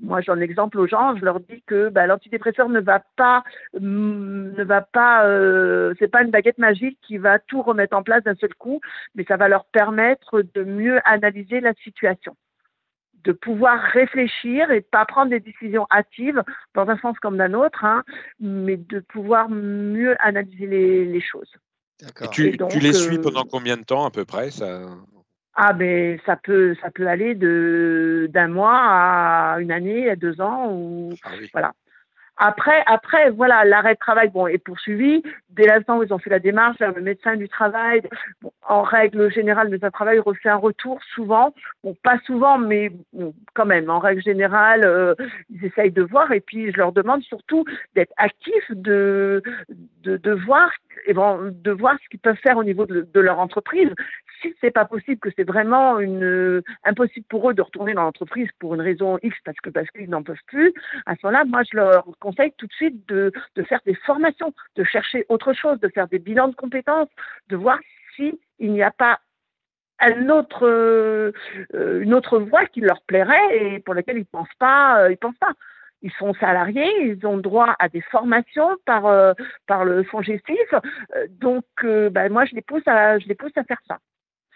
moi 0.03 0.21
j'en 0.21 0.39
exemple 0.41 0.79
aux 0.79 0.87
gens, 0.87 1.17
je 1.17 1.25
leur 1.25 1.41
dis 1.41 1.63
que 1.67 1.89
ben, 1.89 2.07
l'antidépresseur 2.07 2.69
ne 2.69 2.81
va 2.81 3.03
pas, 3.17 3.45
ne 3.81 4.63
va 4.63 4.83
pas, 4.83 5.27
euh, 5.27 5.95
c'est 5.99 6.09
pas 6.09 6.23
une 6.23 6.31
baguette 6.31 6.59
magique 6.59 6.99
qui 7.03 7.19
va 7.19 7.39
tout 7.39 7.63
remettre 7.63 7.97
en 7.97 8.03
place 8.03 8.23
d'un 8.25 8.35
seul 8.35 8.55
coup, 8.55 8.81
mais 9.15 9.25
ça 9.25 9.37
va 9.37 9.49
leur 9.49 9.65
permettre 9.67 10.43
de 10.43 10.65
mieux 10.65 11.01
analyser 11.05 11.61
la 11.61 11.75
situation 11.75 12.37
de 13.27 13.33
pouvoir 13.33 13.81
réfléchir 13.81 14.71
et 14.71 14.81
pas 14.81 15.05
prendre 15.05 15.31
des 15.31 15.41
décisions 15.41 15.87
hâtives 15.91 16.43
dans 16.75 16.89
un 16.89 16.97
sens 16.99 17.19
comme 17.19 17.37
dans 17.37 17.51
l'autre, 17.51 17.85
hein, 17.85 18.05
mais 18.41 18.77
de 18.77 19.01
pouvoir 19.01 19.51
mieux 19.51 20.15
analyser 20.21 20.67
les, 20.67 21.21
choses. 21.21 21.53
tu, 22.31 22.57
les 22.81 22.93
suis 22.93 23.19
euh, 23.19 23.21
pendant 23.21 23.45
combien 23.45 23.77
de 23.77 23.83
temps 23.83 24.07
à 24.07 24.11
peu 24.11 24.25
près 24.25 24.51
ça... 24.51 24.83
Ah 25.59 25.73
ben 25.73 26.21
ça 26.27 26.37
peut 26.37 26.77
ça 26.83 26.91
peut 26.91 27.07
aller 27.09 27.35
de 27.35 28.29
d'un 28.31 28.49
mois 28.49 28.79
à 28.79 29.57
une 29.59 29.73
année, 29.73 30.11
à 30.11 30.15
deux 30.15 30.39
ans 30.43 30.71
ou 30.71 31.15
ah 31.25 31.31
voilà. 31.51 31.73
Après, 32.39 32.83
après, 32.87 33.31
voilà, 33.31 33.65
l'arrêt 33.65 33.95
de 33.95 33.99
travail 33.99 34.29
bon, 34.29 34.47
est 34.47 34.59
poursuivi. 34.59 35.23
Dès 35.51 35.67
l'instant 35.67 35.99
où 35.99 36.03
ils 36.03 36.13
ont 36.13 36.19
fait 36.19 36.31
la 36.31 36.39
démarche 36.39 36.79
le 36.81 37.01
médecin 37.01 37.37
du 37.37 37.49
travail, 37.49 38.03
en 38.69 38.83
règle 38.83 39.31
générale, 39.33 39.67
le 39.67 39.73
médecin 39.73 39.89
du 39.89 39.93
travail 39.93 40.19
refait 40.19 40.51
un 40.51 40.57
retour 40.57 41.01
souvent. 41.15 41.55
Bon, 41.83 41.97
pas 42.03 42.19
souvent, 42.27 42.59
mais 42.59 42.93
quand 43.55 43.65
même, 43.65 43.89
en 43.89 43.99
règle 43.99 44.23
générale, 44.23 44.85
euh, 44.85 45.15
ils 45.51 45.65
essayent 45.65 45.93
de 45.93 46.03
voir. 46.03 46.31
Et 46.33 46.41
puis, 46.41 46.71
je 46.73 46.77
leur 46.77 46.93
demande 46.93 47.23
surtout 47.23 47.65
d'être 47.95 48.13
actifs, 48.19 48.71
de, 48.71 49.43
de, 50.05 50.33
voir 50.33 50.71
et 51.07 51.15
de 51.15 51.71
voir 51.71 51.97
ce 52.03 52.09
qu'ils 52.09 52.21
peuvent 52.21 52.37
faire 52.43 52.59
au 52.59 52.65
niveau 52.65 52.87
de, 52.87 53.21
leur 53.21 53.39
entreprise 53.39 53.91
si 54.43 54.55
c'est 54.61 54.71
pas 54.71 54.85
possible, 54.85 55.19
que 55.19 55.31
c'est 55.37 55.47
vraiment 55.47 55.99
euh, 55.99 56.63
impossible 56.85 57.27
pour 57.29 57.51
eux 57.51 57.55
de 57.55 57.63
retourner 57.63 57.95
dans 57.95 58.03
l'entreprise 58.03 58.49
pour 58.59 58.75
une 58.75 58.81
raison 58.81 59.19
X 59.23 59.37
parce 59.45 59.59
que 59.61 59.71
parce 59.71 59.89
qu'ils 59.91 60.11
n'en 60.11 60.23
peuvent 60.23 60.37
plus, 60.47 60.73
à 61.07 61.15
ce 61.15 61.21
moment-là, 61.25 61.45
moi 61.45 61.63
je 61.71 61.77
leur 61.77 62.07
conseille 62.27 62.53
tout 62.59 62.67
de 62.67 62.73
suite 62.73 63.09
de, 63.09 63.33
faire 63.69 63.81
des 63.87 63.95
formations, 63.95 64.53
de 64.75 64.83
chercher 64.83 65.27
autre 65.29 65.53
chose, 65.53 65.79
de 65.79 65.89
faire 65.89 66.09
des 66.09 66.19
bilans 66.19 66.49
de 66.49 66.57
compétences, 66.57 67.09
de 67.49 67.57
voir 67.57 67.79
s'il 68.17 68.37
n'y 68.59 68.83
a 68.83 68.91
pas 68.91 69.21
euh, 70.03 71.33
une 72.03 72.15
autre 72.15 72.39
voie 72.39 72.67
qui 72.67 72.81
leur 72.81 73.01
plairait 73.03 73.59
et 73.59 73.79
pour 73.79 73.95
laquelle 73.95 74.19
ils 74.19 74.27
pensent 74.27 74.59
pas, 74.59 75.03
euh, 75.03 75.13
ils 75.13 75.17
pensent 75.17 75.39
pas. 75.39 75.53
Ils 76.03 76.13
sont 76.13 76.35
salariés, 76.35 76.93
ils 77.05 77.27
ont 77.27 77.39
droit 77.39 77.75
à 77.79 77.89
des 77.89 78.03
formations 78.03 78.77
par 78.85 79.05
par 79.67 79.85
le 79.85 80.03
fonds 80.05 80.21
gestif. 80.21 80.69
donc, 81.31 81.65
ben, 81.83 82.31
moi, 82.31 82.45
je 82.45 82.55
les 82.55 82.65
à 82.87 83.19
je 83.19 83.27
les 83.29 83.35
pousse 83.35 83.57
à 83.57 83.65
faire 83.65 83.81
ça 83.89 83.99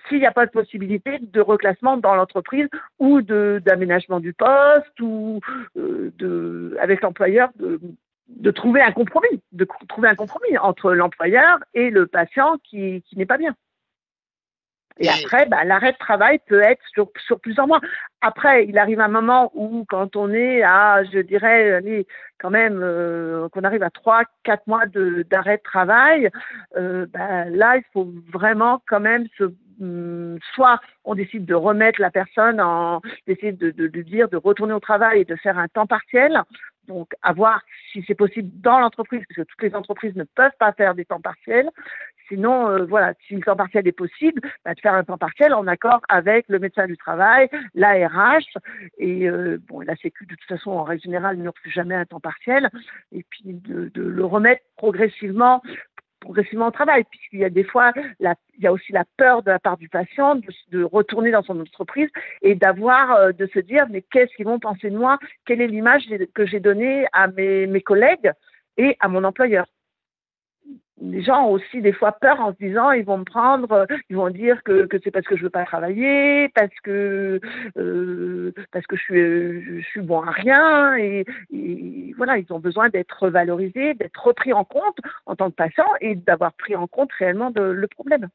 s'il 0.09 0.19
n'y 0.19 0.27
a 0.27 0.33
pas 0.33 0.47
de 0.47 0.51
possibilité 0.51 1.19
de 1.21 1.41
reclassement 1.41 1.97
dans 1.97 2.15
l'entreprise 2.15 2.69
ou 2.99 3.23
d'aménagement 3.23 4.21
du 4.21 4.33
poste 4.33 5.01
ou 5.01 5.41
euh, 5.77 6.13
de, 6.19 6.77
avec 6.81 7.03
l'employeur 7.03 7.51
de, 7.57 7.81
de, 8.29 8.51
trouver 8.51 8.81
un 8.81 8.93
compromis, 8.93 9.43
de 9.53 9.67
trouver 9.89 10.09
un 10.09 10.15
compromis 10.15 10.57
entre 10.59 10.93
l'employeur 10.93 11.59
et 11.75 11.91
le 11.91 12.07
patient 12.07 12.57
qui, 12.65 13.03
qui 13.03 13.17
n'est 13.17 13.27
pas 13.27 13.39
bien. 13.39 13.55
Et, 15.01 15.09
après, 15.09 15.47
bah, 15.47 15.65
l'arrêt 15.65 15.93
de 15.93 15.99
travail 15.99 16.41
peut 16.47 16.61
être 16.61 16.83
sur, 16.93 17.11
sur, 17.27 17.41
plusieurs 17.41 17.67
mois. 17.67 17.81
Après, 18.21 18.67
il 18.67 18.77
arrive 18.79 19.01
un 19.01 19.09
moment 19.09 19.51
où, 19.55 19.87
quand 19.89 20.15
on 20.15 20.31
est 20.31 20.63
à, 20.63 21.03
je 21.05 21.21
dirais, 21.21 21.83
quand 22.39 22.51
même, 22.51 22.81
euh, 22.83 23.49
qu'on 23.49 23.65
arrive 23.65 23.83
à 23.83 23.89
trois, 23.89 24.25
quatre 24.43 24.67
mois 24.67 24.85
d'arrêt 24.87 25.57
de, 25.57 25.63
travail, 25.63 26.31
euh, 26.77 27.07
bah, 27.07 27.47
là, 27.47 27.79
il 27.79 27.85
faut 27.95 28.13
vraiment 28.31 28.83
quand 28.87 29.01
même 29.01 29.27
se 29.39 29.45
soit 30.55 30.81
on 31.05 31.15
décide 31.15 31.45
de 31.45 31.55
remettre 31.55 32.01
la 32.01 32.11
personne 32.11 32.61
en, 32.61 33.01
d'essayer 33.27 33.53
de, 33.53 33.71
de, 33.71 33.89
de, 33.89 34.03
dire 34.03 34.29
de 34.29 34.37
retourner 34.37 34.75
au 34.75 34.81
travail 34.81 35.21
et 35.21 35.25
de 35.25 35.37
faire 35.37 35.59
un 35.59 35.69
temps 35.69 35.87
partiel. 35.87 36.43
Donc, 36.89 37.13
à 37.23 37.33
voir 37.33 37.63
si 37.93 38.03
c'est 38.07 38.15
possible 38.15 38.51
dans 38.61 38.81
l'entreprise, 38.81 39.23
parce 39.29 39.37
que 39.37 39.53
toutes 39.53 39.63
les 39.63 39.75
entreprises 39.77 40.17
ne 40.17 40.25
peuvent 40.25 40.57
pas 40.59 40.73
faire 40.73 40.95
des 40.95 41.05
temps 41.05 41.21
partiels. 41.21 41.71
Sinon, 42.31 42.69
euh, 42.69 42.85
voilà, 42.85 43.13
si 43.27 43.35
le 43.35 43.43
temps 43.43 43.57
partiel 43.57 43.87
est 43.89 43.93
possible, 43.93 44.41
bah, 44.65 44.73
de 44.73 44.81
faire 44.81 44.95
un 44.95 45.03
temps 45.03 45.19
partiel 45.19 45.53
en 45.53 45.67
accord 45.67 46.01
avec 46.09 46.47
le 46.49 46.61
médecin 46.61 46.87
du 46.87 46.97
travail, 46.97 47.49
l'ARH 47.75 48.57
et 48.99 49.29
euh, 49.29 49.59
bon, 49.69 49.81
la 49.81 49.97
Sécu 49.97 50.27
de 50.27 50.37
toute 50.37 50.49
façon 50.49 50.71
en 50.71 50.85
règle 50.85 51.03
générale 51.03 51.39
ne 51.39 51.51
plus 51.51 51.71
jamais 51.71 51.97
un 51.97 52.05
temps 52.05 52.21
partiel 52.21 52.71
et 53.11 53.25
puis 53.29 53.43
de, 53.47 53.91
le 53.95 54.25
remettre 54.25 54.63
progressivement 54.77 55.61
progressivement 56.21 56.69
au 56.69 56.71
travail, 56.71 57.05
puisqu'il 57.11 57.41
y 57.41 57.45
a 57.45 57.51
des 57.51 57.65
fois, 57.65 57.93
il 58.21 58.33
y 58.59 58.67
a 58.67 58.73
aussi 58.73 58.93
la 58.93 59.05
peur 59.17 59.43
de 59.43 59.51
la 59.51 59.59
part 59.59 59.77
du 59.77 59.89
patient 59.89 60.37
de, 60.71 60.83
retourner 60.83 61.31
dans 61.31 61.43
son 61.43 61.61
entreprise 61.61 62.09
et 62.43 62.55
d'avoir, 62.55 63.13
euh, 63.13 63.33
de 63.33 63.47
se 63.47 63.59
dire, 63.59 63.87
mais 63.91 64.03
qu'est-ce 64.03 64.35
qu'ils 64.37 64.47
vont 64.47 64.59
penser 64.59 64.91
de 64.91 64.97
moi? 64.97 65.19
Quelle 65.47 65.61
est 65.61 65.67
l'image 65.67 66.05
que 66.35 66.47
j'ai 66.47 66.61
donnée 66.61 67.07
à 67.13 67.29
mes 67.29 67.81
collègues 67.81 68.33
et 68.77 68.97
à 69.01 69.09
mon 69.09 69.25
employeur? 69.25 69.67
Les 71.01 71.23
gens 71.23 71.47
ont 71.47 71.53
aussi 71.53 71.81
des 71.81 71.93
fois 71.93 72.13
peur 72.13 72.41
en 72.41 72.53
se 72.53 72.59
disant 72.59 72.93
ils 72.93 73.05
vont 73.05 73.19
me 73.19 73.25
prendre, 73.25 73.87
ils 74.09 74.17
vont 74.17 74.31
dire 74.31 74.63
que, 74.63 74.87
que 74.87 74.99
c'est 75.03 75.11
parce 75.11 75.27
que 75.27 75.37
je 75.37 75.43
veux 75.43 75.51
pas 75.51 75.65
travailler, 75.65 76.49
parce 76.51 76.75
que 76.83 77.41
euh, 77.77 78.53
parce 78.73 78.87
que 78.87 78.97
je 78.97 79.03
suis 79.03 79.81
je 79.83 79.87
suis 79.87 80.01
bon 80.01 80.23
à 80.23 80.31
rien 80.31 80.97
et, 80.97 81.25
voilà 82.17 82.39
ils 82.39 82.53
ont 82.53 82.59
besoin 82.59 82.89
d'être 82.89 83.29
valorisés, 83.29 83.95
d'être 83.95 84.23
repris 84.23 84.53
en 84.53 84.65
compte 84.65 84.99
en 85.27 85.37
tant 85.37 85.51
que 85.51 85.57
patient 85.57 85.89
et 86.01 86.15
d'avoir 86.15 86.53
pris 86.55 86.77
en 86.77 86.87
compte 86.87 87.13
réellement 87.19 87.53
le 87.55 87.87
problème. 87.87 88.29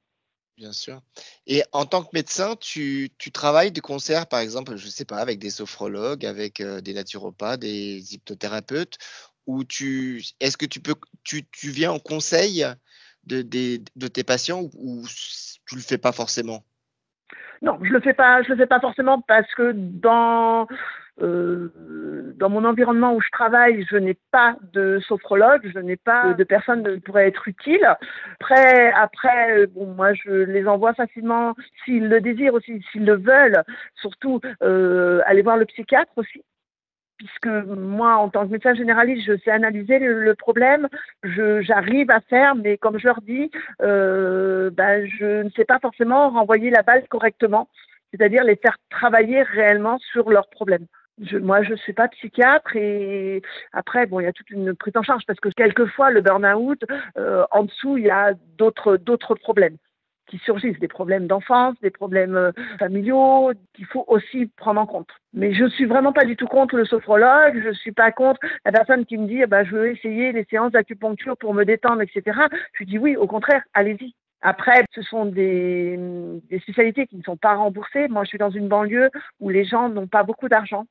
Bien 0.58 0.72
sûr. 0.72 1.02
Et 1.48 1.64
en 1.74 1.86
tant 1.86 2.02
que 2.04 2.10
médecin, 2.14 2.56
tu, 2.56 3.10
tu, 3.18 3.30
travailles 3.32 3.74
de 3.74 3.82
concert, 3.82 4.26
par 4.26 4.40
exemple, 4.40 4.78
je 4.78 4.86
ne 4.86 4.92
sais 4.92 5.04
pas, 5.04 5.18
avec 5.18 5.38
des 5.38 5.50
sophrologues, 5.50 6.26
avec 6.26 6.62
euh, 6.62 6.80
des 6.80 6.94
naturopathes, 6.94 7.60
des 7.60 8.14
hypnothérapeutes, 8.14 8.98
ou 9.48 9.64
tu 9.64 10.22
est-ce 10.40 10.58
que 10.58 10.66
tu 10.66 10.80
peux 10.80 10.96
tu, 11.24 11.46
tu 11.52 11.70
viens 11.70 11.92
en 11.92 12.00
conseil 12.00 12.66
de, 13.26 13.42
de, 13.42 14.08
tes 14.08 14.24
patients 14.24 14.70
ou, 14.78 15.04
tu 15.68 15.76
le 15.76 15.82
fais 15.82 15.98
pas 15.98 16.12
forcément? 16.12 16.64
Non, 17.62 17.80
je 17.82 17.90
le 17.90 18.00
fais 18.00 18.14
pas, 18.14 18.44
je 18.44 18.50
le 18.50 18.56
fais 18.56 18.68
pas 18.68 18.80
forcément 18.80 19.22
parce 19.22 19.52
que 19.56 19.72
dans 19.74 20.68
dans 21.18 22.50
mon 22.50 22.66
environnement 22.66 23.14
où 23.16 23.22
je 23.22 23.30
travaille, 23.32 23.86
je 23.90 23.96
n'ai 23.96 24.18
pas 24.32 24.58
de 24.74 25.00
sophrologue, 25.08 25.72
je 25.74 25.80
n'ai 25.80 25.96
pas 25.96 26.34
de 26.34 26.44
personne 26.44 26.84
qui 26.84 27.00
pourrait 27.00 27.30
être 27.30 27.48
utile. 27.48 27.88
Après, 28.42 28.92
après, 28.92 29.66
bon, 29.68 29.94
moi, 29.94 30.14
je 30.14 30.30
les 30.30 30.68
envoie 30.68 30.94
facilement 30.94 31.56
s'ils 31.86 32.10
le 32.10 32.20
désirent 32.20 32.56
aussi, 32.56 32.84
s'ils 32.92 33.06
le 33.06 33.16
veulent. 33.16 33.64
Surtout, 33.96 34.42
aller 34.60 35.42
voir 35.42 35.56
le 35.56 35.66
psychiatre 35.66 36.12
aussi 36.18 36.44
puisque 37.18 37.48
moi, 37.48 38.16
en 38.18 38.30
tant 38.30 38.46
que 38.46 38.52
médecin 38.52 38.74
généraliste, 38.74 39.26
je 39.26 39.38
sais 39.38 39.52
analyser 39.52 40.00
le, 40.00 40.36
problème, 40.36 40.88
j'arrive 41.24 42.12
à 42.12 42.20
faire, 42.22 42.56
mais 42.56 42.78
comme 42.78 43.00
je 43.00 43.08
leur 43.08 43.22
dis, 43.22 43.50
euh, 43.82 44.70
ben, 44.72 45.08
je 45.08 45.44
ne 45.44 45.50
sais 45.52 45.66
pas 45.66 45.80
forcément 45.80 46.30
renvoyer 46.30 46.70
la 46.70 46.84
balle 46.84 47.08
correctement, 47.08 47.70
c'est-à-dire 48.12 48.44
les 48.44 48.58
faire 48.58 48.78
travailler 48.90 49.44
réellement 49.44 49.98
sur 50.12 50.30
leurs 50.30 50.50
problèmes. 50.50 50.86
Moi, 51.32 51.64
je 51.64 51.72
ne 51.72 51.78
suis 51.78 51.94
pas 51.94 52.10
psychiatre 52.10 52.76
et 52.76 53.42
après, 53.72 54.06
bon, 54.06 54.20
il 54.20 54.24
y 54.24 54.28
a 54.28 54.34
toute 54.34 54.50
une 54.50 54.76
prise 54.76 54.98
en 54.98 55.04
charge 55.04 55.24
parce 55.26 55.40
que 55.40 55.48
quelquefois, 55.50 56.12
le 56.12 56.20
burn-out, 56.20 56.84
euh, 57.18 57.46
en 57.52 57.64
dessous, 57.64 57.98
il 57.98 58.06
y 58.06 58.10
a 58.10 58.34
d'autres 58.58 59.36
problèmes 59.36 59.78
qui 60.28 60.38
surgissent, 60.40 60.80
des 60.80 60.88
problèmes 60.88 61.28
d'enfance, 61.28 61.76
des 61.82 61.92
problèmes 61.92 62.36
euh, 62.36 62.52
familiaux 62.80 63.52
qu'il 63.74 63.86
faut 63.86 64.06
aussi 64.08 64.48
prendre 64.58 64.82
en 64.82 64.86
compte. 64.86 65.10
Mais 65.34 65.54
je 65.54 65.66
suis 65.68 65.86
vraiment 65.86 66.14
pas 66.14 66.26
du 66.26 66.36
tout 66.36 66.48
contre 66.48 66.76
le 66.76 66.86
sophrologue, 66.86 67.62
je 67.64 67.72
suis 67.72 67.92
pas 67.92 68.12
contre 68.12 68.40
la 68.66 68.72
personne 68.72 69.06
qui 69.06 69.18
me 69.18 69.28
dit 69.28 69.46
bah, 69.46 69.64
je 69.64 69.72
veux 69.72 69.92
essayer 69.92 70.32
les 70.32 70.46
séances 70.46 70.72
d'acupuncture 70.72 71.38
pour 71.38 71.54
me 71.54 71.64
détendre, 71.64 72.02
etc. 72.02 72.40
Je 72.74 72.84
dis 72.84 72.98
oui, 72.98 73.16
au 73.16 73.28
contraire, 73.28 73.64
allez-y. 73.74 74.14
Après, 74.42 74.86
ce 74.94 75.02
sont 75.02 75.26
des, 75.26 75.98
des 76.50 76.60
spécialités 76.60 77.08
qui 77.08 77.18
ne 77.18 77.24
sont 77.24 77.38
pas 77.38 77.56
remboursées. 77.56 78.08
Moi, 78.10 78.24
je 78.26 78.30
suis 78.30 78.38
dans 78.38 78.52
une 78.52 78.68
banlieue 78.68 79.10
où 79.40 79.50
les 79.50 79.66
gens 79.66 79.90
n'ont 79.90 80.08
pas 80.08 80.24
beaucoup 80.24 80.50
d'argent. 80.50 80.86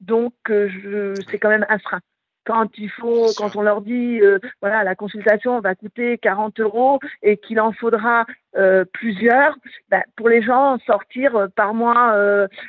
Donc, 0.00 0.32
euh, 0.48 1.14
c'est 1.28 1.38
quand 1.38 1.48
même 1.48 1.66
un 1.68 1.78
frein 1.78 2.00
quand 2.44 2.78
il 2.78 2.90
faut, 2.90 3.26
quand 3.36 3.54
on 3.56 3.62
leur 3.62 3.80
dit, 3.80 4.20
euh, 4.20 4.38
voilà, 4.60 4.82
la 4.82 4.94
consultation 4.94 5.60
va 5.60 5.74
coûter 5.74 6.18
40 6.18 6.58
euros 6.60 6.98
et 7.22 7.36
qu'il 7.36 7.60
en 7.60 7.72
faudra 7.72 8.26
euh, 8.56 8.84
plusieurs, 8.92 9.56
ben, 9.90 10.02
pour 10.16 10.28
les 10.28 10.42
gens, 10.42 10.78
sortir 10.86 11.36
euh, 11.36 11.48
par 11.48 11.74
mois, 11.74 12.14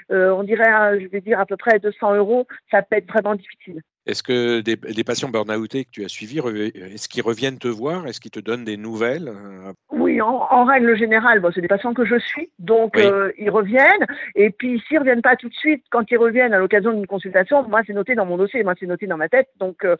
on 0.10 0.44
dirait, 0.44 1.00
je 1.00 1.08
vais 1.08 1.22
dire 1.22 1.40
à 1.40 1.46
peu 1.46 1.58
près 1.58 1.80
200 1.80 2.16
euros, 2.16 2.48
ça 2.70 2.82
peut 2.82 2.98
être 2.98 3.08
vraiment 3.08 3.36
difficile. 3.36 3.82
Est-ce 4.08 4.24
que 4.24 4.62
des, 4.62 5.04
patients 5.04 5.30
burn-outés 5.30 5.86
que 5.86 5.92
tu 5.92 6.04
as 6.04 6.08
suivis, 6.08 6.40
est-ce 6.40 7.08
qu'ils 7.08 7.22
reviennent 7.22 7.60
te 7.60 7.68
voir? 7.68 8.08
Est-ce 8.08 8.20
qu'ils 8.20 8.32
te 8.32 8.40
donnent 8.40 8.64
des 8.64 8.76
nouvelles 8.76 9.28
euh? 9.28 9.74
Oui, 9.92 10.20
en, 10.22 10.66
règle 10.66 10.98
générale, 10.98 11.40
bon, 11.40 11.52
c'est 11.54 11.62
des 11.62 11.68
patients 11.68 11.94
que 11.94 12.04
je 12.04 12.18
suis, 12.18 12.50
donc 12.58 12.98
euh, 12.98 13.32
ils 13.38 13.52
reviennent. 13.52 14.08
Et 14.34 14.50
puis 14.50 14.82
s'ils 14.88 14.96
ne 14.96 15.02
reviennent 15.02 15.22
pas 15.22 15.36
tout 15.36 15.50
de 15.50 15.54
suite, 15.54 15.84
quand 15.92 16.10
ils 16.10 16.18
reviennent 16.18 16.54
à 16.54 16.58
l'occasion 16.58 16.94
d'une 16.94 17.06
consultation, 17.06 17.62
moi 17.70 17.82
c'est 17.86 17.94
noté 17.94 18.16
dans 18.16 18.26
mon 18.26 18.38
dossier, 18.38 18.64
moi 18.64 18.74
c'est 18.80 18.88
noté 18.88 19.06
dans 19.06 19.18
ma 19.18 19.30
tête. 19.30 19.50
Donc 19.60 19.86
euh, 19.86 19.96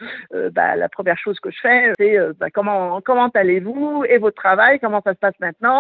bah, 0.52 0.76
la 0.76 0.90
première 0.90 1.20
chose 1.20 1.40
que 1.40 1.52
je 1.52 1.60
fais, 1.62 1.92
c'est 2.00 2.18
bah, 2.40 2.50
comment 2.52 3.02
comment 3.02 3.30
allez-vous? 3.30 4.04
Et 4.10 4.18
votre 4.18 4.42
travail, 4.42 4.80
comment 4.80 5.02
ça 5.06 5.14
se 5.14 5.20
passe 5.20 5.40
maintenant? 5.40 5.71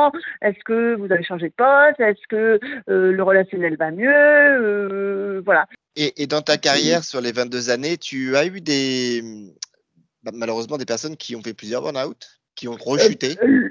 Est-ce 0.42 0.64
que 0.66 0.96
vous 0.96 1.12
avez 1.12 1.24
changé 1.24 1.50
de 1.50 1.54
poste 1.54 2.00
Est-ce 2.00 2.28
que 2.30 2.60
le 2.88 3.24
relationnel 3.24 3.78
va 3.78 3.92
mieux 3.92 5.42
Voilà. 5.46 5.66
Et, 5.96 6.26
dans 6.28 6.42
ta 6.42 6.58
carrière 6.58 7.04
sur 7.04 7.20
les 7.20 7.32
22 7.32 7.70
années, 7.70 7.98
tu 7.98 8.36
as 8.38 8.46
eu 8.46 8.62
des 8.62 9.22
bah, 10.24 10.32
malheureusement 10.34 10.78
des 10.78 10.86
personnes 10.86 11.18
qui 11.18 11.36
ont 11.36 11.42
fait 11.42 11.54
plusieurs 11.54 11.82
burn-out, 11.82 12.42
qui 12.56 12.68
ont 12.68 12.78
rechuté? 12.80 13.38
euh, 13.42 13.48
euh, 13.48 13.70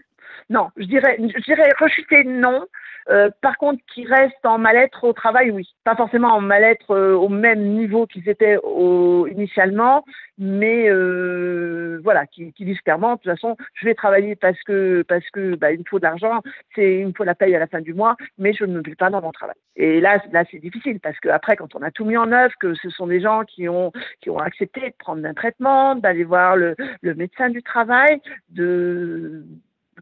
Non, 0.48 0.68
je 0.76 0.84
dirais, 0.84 1.16
je 1.18 1.44
dirais 1.44 1.70
rechuter 1.78 2.24
non. 2.24 2.66
Euh, 3.10 3.30
par 3.40 3.56
contre, 3.58 3.82
qui 3.92 4.06
restent 4.06 4.44
en 4.44 4.58
mal-être 4.58 5.04
au 5.04 5.12
travail, 5.12 5.50
oui. 5.50 5.68
Pas 5.84 5.96
forcément 5.96 6.28
en 6.28 6.40
mal-être 6.40 6.92
euh, 6.92 7.14
au 7.14 7.28
même 7.28 7.60
niveau 7.60 8.06
qu'ils 8.06 8.28
étaient 8.28 8.56
au, 8.62 9.26
initialement, 9.26 10.04
mais 10.38 10.88
euh, 10.88 12.00
voilà, 12.04 12.26
qui, 12.26 12.52
qui, 12.52 12.64
disent 12.64 12.80
clairement, 12.82 13.14
de 13.14 13.20
toute 13.20 13.32
façon, 13.32 13.56
je 13.74 13.86
vais 13.86 13.94
travailler 13.94 14.36
parce 14.36 14.60
que 14.62 15.02
parce 15.08 15.28
que 15.30 15.56
bah, 15.56 15.72
il 15.72 15.80
me 15.80 15.84
faut 15.88 15.98
de 15.98 16.04
l'argent, 16.04 16.40
c'est 16.74 17.00
il 17.00 17.08
me 17.08 17.12
faut 17.12 17.24
la 17.24 17.34
paye 17.34 17.54
à 17.56 17.58
la 17.58 17.66
fin 17.66 17.80
du 17.80 17.94
mois, 17.94 18.16
mais 18.38 18.52
je 18.52 18.64
ne 18.64 18.78
me 18.78 18.94
pas 18.94 19.10
dans 19.10 19.22
mon 19.22 19.32
travail. 19.32 19.56
Et 19.76 20.00
là, 20.00 20.22
là, 20.32 20.44
c'est 20.50 20.58
difficile 20.58 21.00
parce 21.00 21.18
que 21.20 21.28
après, 21.28 21.56
quand 21.56 21.74
on 21.74 21.82
a 21.82 21.90
tout 21.90 22.04
mis 22.04 22.16
en 22.16 22.30
œuvre, 22.30 22.54
que 22.60 22.74
ce 22.74 22.90
sont 22.90 23.06
des 23.08 23.20
gens 23.20 23.42
qui 23.44 23.68
ont 23.68 23.92
qui 24.20 24.30
ont 24.30 24.38
accepté 24.38 24.80
de 24.82 24.94
prendre 24.98 25.24
un 25.26 25.34
traitement, 25.34 25.96
d'aller 25.96 26.24
voir 26.24 26.56
le, 26.56 26.76
le 27.02 27.14
médecin 27.14 27.48
du 27.50 27.62
travail, 27.62 28.20
de 28.50 29.44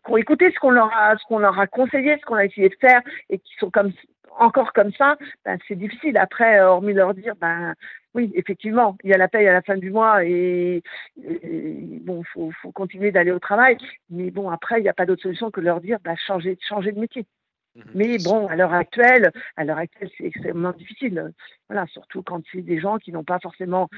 qui 0.04 0.12
ont 0.12 0.16
écouté 0.16 0.50
ce 0.52 0.58
qu'on 0.58 0.70
leur 0.70 0.92
a, 0.96 1.16
ce 1.16 1.24
qu'on 1.26 1.38
leur 1.38 1.58
a 1.58 1.66
conseillé, 1.66 2.16
ce 2.18 2.24
qu'on 2.24 2.36
a 2.36 2.44
essayé 2.44 2.68
de 2.68 2.76
faire, 2.80 3.00
et 3.30 3.38
qui 3.38 3.54
sont 3.58 3.70
comme 3.70 3.92
encore 4.38 4.72
comme 4.72 4.92
ça, 4.92 5.16
ben, 5.44 5.58
c'est 5.66 5.74
difficile. 5.74 6.16
Après, 6.16 6.60
hormis 6.60 6.92
leur 6.92 7.14
dire, 7.14 7.34
ben 7.40 7.74
oui, 8.14 8.32
effectivement, 8.34 8.96
il 9.04 9.10
y 9.10 9.14
a 9.14 9.18
la 9.18 9.28
paye 9.28 9.46
à 9.48 9.52
la 9.52 9.62
fin 9.62 9.76
du 9.76 9.90
mois 9.90 10.24
et, 10.24 10.82
bon, 11.16 12.22
faut, 12.32 12.50
faut 12.62 12.72
continuer 12.72 13.10
d'aller 13.10 13.32
au 13.32 13.38
travail. 13.38 13.76
Mais 14.10 14.30
bon, 14.30 14.50
après, 14.50 14.80
il 14.80 14.82
n'y 14.82 14.88
a 14.88 14.94
pas 14.94 15.06
d'autre 15.06 15.22
solution 15.22 15.50
que 15.50 15.60
leur 15.60 15.80
dire, 15.80 15.98
ben, 16.02 16.16
changer, 16.16 16.56
changer 16.66 16.92
de 16.92 17.00
métier. 17.00 17.26
Mhm. 17.78 17.84
Mais 17.94 18.18
bon, 18.18 18.46
à 18.48 18.56
l'heure 18.56 18.72
actuelle, 18.72 19.32
à 19.56 19.64
l'heure 19.64 19.78
actuelle, 19.78 20.10
c'est 20.16 20.24
extrêmement 20.24 20.72
difficile. 20.72 21.32
Voilà, 21.68 21.86
surtout 21.86 22.22
quand 22.22 22.42
c'est 22.52 22.62
des 22.62 22.80
gens 22.80 22.98
qui 22.98 23.12
n'ont 23.12 23.24
pas 23.24 23.38
forcément 23.38 23.88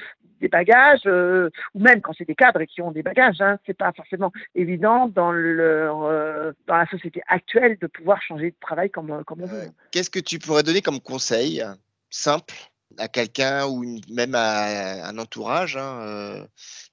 des 0.41 0.49
bagages, 0.49 1.03
euh, 1.07 1.51
ou 1.75 1.81
même 1.81 2.01
quand 2.01 2.13
c'est 2.17 2.27
des 2.27 2.35
cadres 2.35 2.65
qui 2.65 2.83
ont 2.83 2.91
des 2.91 3.03
bagages. 3.03 3.41
Hein, 3.41 3.59
c'est 3.67 3.77
pas 3.77 3.93
forcément 3.93 4.33
évident 4.55 5.09
dans 5.09 5.33
leur 5.33 6.03
euh, 6.05 6.53
dans 6.67 6.77
la 6.77 6.87
société 6.87 7.23
actuelle 7.27 7.79
de 7.81 7.87
pouvoir 7.87 8.21
changer 8.23 8.51
de 8.51 8.57
travail 8.61 8.91
comme 8.91 9.25
comme 9.25 9.43
on 9.43 9.47
veut. 9.47 9.69
Qu'est-ce 9.93 10.11
que 10.11 10.21
tu 10.21 10.39
pourrais 10.39 10.63
donner 10.63 10.83
comme 10.83 11.01
conseil 11.01 11.63
simple 12.11 12.55
à 12.99 13.09
quelqu'un 13.09 13.67
ou 13.67 13.85
même 14.13 14.35
à 14.35 15.07
un 15.09 15.19
entourage 15.19 15.77
hein, 15.77 16.01
euh, 16.03 16.45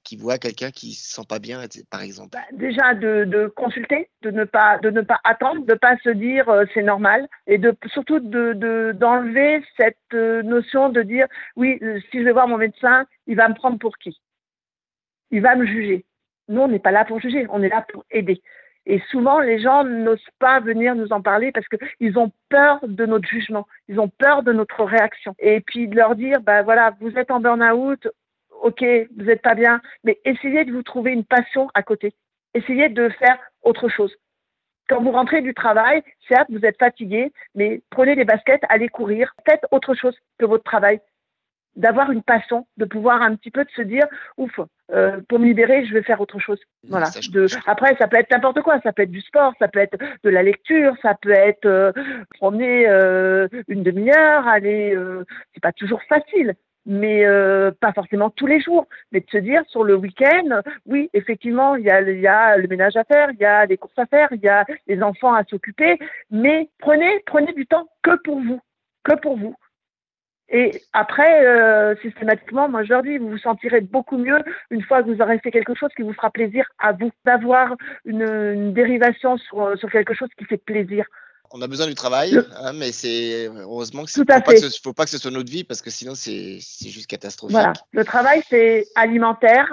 qui 0.04 0.16
voit 0.16 0.38
quelqu'un 0.38 0.70
qui 0.70 0.92
se 0.94 1.14
sent 1.14 1.26
pas 1.28 1.38
bien, 1.38 1.62
par 1.90 2.02
exemple? 2.02 2.30
Bah, 2.32 2.44
Déjà 2.52 2.94
de, 2.94 3.52
consulter, 3.56 4.08
de 4.22 4.30
ne 4.30 4.44
pas 4.44 4.78
de 4.78 4.90
ne 4.90 5.00
pas 5.00 5.20
attendre, 5.24 5.64
de 5.64 5.74
pas 5.74 5.96
se 5.98 6.10
dire 6.10 6.48
euh, 6.48 6.64
c'est 6.74 6.82
normal 6.82 7.28
et 7.46 7.58
de 7.58 7.76
surtout 7.92 8.20
de 8.20 8.92
d'enlever 8.92 9.62
cette 9.76 9.96
euh, 10.14 10.42
notion 10.42 10.88
de 10.88 11.02
dire 11.02 11.26
oui 11.56 11.78
si 12.10 12.18
je 12.18 12.24
vais 12.24 12.32
voir 12.32 12.48
mon 12.48 12.58
médecin 12.58 13.06
il 13.26 13.36
va 13.36 13.48
me 13.48 13.54
prendre 13.54 13.78
pour 13.78 13.98
qui? 13.98 14.18
Il 15.30 15.42
va 15.42 15.56
me 15.56 15.66
juger. 15.66 16.04
Nous 16.48 16.60
on 16.60 16.68
n'est 16.68 16.78
pas 16.78 16.92
là 16.92 17.04
pour 17.04 17.20
juger, 17.20 17.46
on 17.50 17.62
est 17.62 17.68
là 17.68 17.84
pour 17.92 18.04
aider. 18.10 18.40
Et 18.90 19.02
souvent, 19.10 19.38
les 19.40 19.60
gens 19.60 19.84
n'osent 19.84 20.18
pas 20.38 20.60
venir 20.60 20.94
nous 20.94 21.12
en 21.12 21.20
parler 21.20 21.52
parce 21.52 21.66
qu'ils 21.68 22.18
ont 22.18 22.32
peur 22.48 22.80
de 22.82 23.04
notre 23.04 23.28
jugement, 23.28 23.68
ils 23.86 24.00
ont 24.00 24.08
peur 24.08 24.42
de 24.42 24.52
notre 24.52 24.82
réaction. 24.82 25.34
Et 25.38 25.60
puis 25.60 25.88
de 25.88 25.94
leur 25.94 26.16
dire, 26.16 26.40
bah 26.40 26.62
voilà, 26.62 26.94
vous 26.98 27.12
êtes 27.18 27.30
en 27.30 27.38
burn-out, 27.38 28.08
ok, 28.62 28.82
vous 29.14 29.24
n'êtes 29.24 29.42
pas 29.42 29.54
bien, 29.54 29.82
mais 30.04 30.18
essayez 30.24 30.64
de 30.64 30.72
vous 30.72 30.82
trouver 30.82 31.12
une 31.12 31.24
passion 31.24 31.68
à 31.74 31.82
côté. 31.82 32.14
Essayez 32.54 32.88
de 32.88 33.10
faire 33.10 33.38
autre 33.62 33.90
chose. 33.90 34.16
Quand 34.88 35.02
vous 35.02 35.12
rentrez 35.12 35.42
du 35.42 35.52
travail, 35.52 36.02
certes, 36.26 36.48
vous 36.50 36.64
êtes 36.64 36.78
fatigué, 36.78 37.30
mais 37.54 37.82
prenez 37.90 38.16
des 38.16 38.24
baskets, 38.24 38.62
allez 38.70 38.88
courir, 38.88 39.34
faites 39.46 39.66
autre 39.70 39.92
chose 39.92 40.16
que 40.38 40.46
votre 40.46 40.64
travail 40.64 40.98
d'avoir 41.78 42.10
une 42.10 42.22
passion, 42.22 42.66
de 42.76 42.84
pouvoir 42.84 43.22
un 43.22 43.36
petit 43.36 43.50
peu 43.50 43.64
de 43.64 43.70
se 43.70 43.82
dire, 43.82 44.06
ouf, 44.36 44.60
euh, 44.92 45.20
pour 45.28 45.38
me 45.38 45.46
libérer, 45.46 45.86
je 45.86 45.94
vais 45.94 46.02
faire 46.02 46.20
autre 46.20 46.38
chose. 46.40 46.60
Voilà. 46.88 47.06
De, 47.30 47.46
après, 47.66 47.96
ça 47.98 48.08
peut 48.08 48.16
être 48.16 48.30
n'importe 48.30 48.60
quoi. 48.62 48.80
Ça 48.82 48.92
peut 48.92 49.02
être 49.02 49.10
du 49.10 49.20
sport, 49.20 49.54
ça 49.58 49.68
peut 49.68 49.78
être 49.78 49.96
de 50.24 50.30
la 50.30 50.42
lecture, 50.42 50.94
ça 51.02 51.14
peut 51.14 51.30
être 51.30 51.66
euh, 51.66 51.92
promener 52.38 52.88
euh, 52.88 53.48
une 53.68 53.82
demi-heure, 53.82 54.46
aller. 54.48 54.94
Euh, 54.94 55.24
c'est 55.54 55.62
pas 55.62 55.72
toujours 55.72 56.02
facile, 56.08 56.54
mais 56.84 57.24
euh, 57.24 57.70
pas 57.80 57.92
forcément 57.92 58.30
tous 58.30 58.46
les 58.46 58.60
jours. 58.60 58.86
Mais 59.12 59.20
de 59.20 59.30
se 59.30 59.38
dire 59.38 59.62
sur 59.68 59.84
le 59.84 59.94
week-end, 59.94 60.62
oui, 60.86 61.10
effectivement, 61.14 61.76
il 61.76 61.84
y 61.84 61.90
a, 61.90 62.00
il 62.00 62.20
y 62.20 62.26
a 62.26 62.56
le 62.56 62.66
ménage 62.66 62.96
à 62.96 63.04
faire, 63.04 63.30
il 63.30 63.38
y 63.38 63.44
a 63.44 63.68
des 63.68 63.76
courses 63.76 63.98
à 63.98 64.06
faire, 64.06 64.28
il 64.32 64.40
y 64.40 64.48
a 64.48 64.64
les 64.88 65.00
enfants 65.02 65.34
à 65.34 65.44
s'occuper, 65.44 65.98
mais 66.30 66.70
prenez, 66.78 67.22
prenez 67.24 67.52
du 67.52 67.66
temps 67.66 67.88
que 68.02 68.16
pour 68.24 68.40
vous, 68.40 68.60
que 69.04 69.14
pour 69.14 69.36
vous. 69.36 69.54
Et 70.50 70.82
après, 70.94 71.46
euh, 71.46 71.94
systématiquement, 72.00 72.68
moi 72.68 72.82
je 72.82 72.88
leur 72.88 73.02
dis, 73.02 73.18
vous 73.18 73.30
vous 73.30 73.38
sentirez 73.38 73.82
beaucoup 73.82 74.16
mieux 74.16 74.38
une 74.70 74.82
fois 74.82 75.02
que 75.02 75.10
vous 75.10 75.20
aurez 75.20 75.38
fait 75.40 75.50
quelque 75.50 75.74
chose 75.74 75.90
qui 75.94 76.02
vous 76.02 76.14
fera 76.14 76.30
plaisir 76.30 76.64
à 76.78 76.92
vous, 76.92 77.10
d'avoir 77.26 77.74
une, 78.06 78.72
dérivation 78.72 79.36
sur, 79.36 79.76
sur 79.78 79.90
quelque 79.90 80.14
chose 80.14 80.28
qui 80.38 80.44
fait 80.44 80.56
plaisir. 80.56 81.04
On 81.50 81.62
a 81.62 81.66
besoin 81.66 81.86
du 81.86 81.94
travail, 81.94 82.38
hein, 82.60 82.72
mais 82.74 82.92
c'est 82.92 83.46
heureusement 83.46 84.04
que 84.04 84.10
ne 84.18 84.24
faut, 84.82 84.92
pas 84.92 85.04
que 85.04 85.10
ce 85.10 85.18
soit 85.18 85.30
notre 85.30 85.50
vie 85.50 85.64
parce 85.64 85.80
que 85.80 85.90
sinon 85.90 86.14
c'est 86.14 86.58
juste 86.60 87.06
catastrophique. 87.06 87.56
Voilà, 87.56 87.72
le 87.92 88.04
travail 88.04 88.42
c'est 88.48 88.86
alimentaire, 88.94 89.66